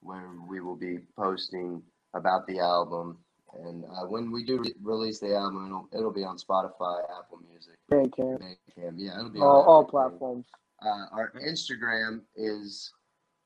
where 0.00 0.30
we 0.48 0.60
will 0.60 0.76
be 0.76 0.98
posting 1.16 1.82
about 2.14 2.46
the 2.46 2.58
album. 2.58 3.18
And 3.64 3.84
uh, 3.84 4.06
when 4.06 4.30
we 4.30 4.44
do 4.44 4.60
re- 4.60 4.74
release 4.82 5.18
the 5.18 5.34
album, 5.34 5.66
it'll, 5.66 5.88
it'll 5.98 6.12
be 6.12 6.24
on 6.24 6.36
Spotify, 6.36 7.02
Apple 7.18 7.40
Music, 7.50 7.74
Bandcamp. 7.90 8.40
Bandcamp. 8.40 8.94
Yeah, 8.96 9.18
it'll 9.18 9.30
be 9.30 9.40
All, 9.40 9.62
on 9.62 9.66
all 9.66 9.84
platforms. 9.84 10.46
Uh, 10.82 11.06
our 11.12 11.32
Instagram 11.46 12.20
is 12.36 12.92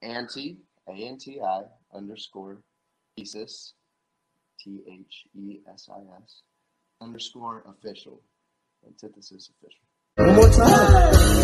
anti 0.02 0.58
a 0.88 0.92
n 0.92 1.16
t 1.16 1.40
i 1.40 1.62
underscore 1.94 2.58
thesis 3.16 3.74
t 4.58 4.82
h 4.86 5.26
e 5.34 5.60
s 5.72 5.88
i 5.90 6.22
s 6.22 6.42
underscore 7.00 7.64
official 7.66 8.20
antithesis 8.86 9.50
official. 9.50 9.83
One 10.16 10.36
more 10.36 11.43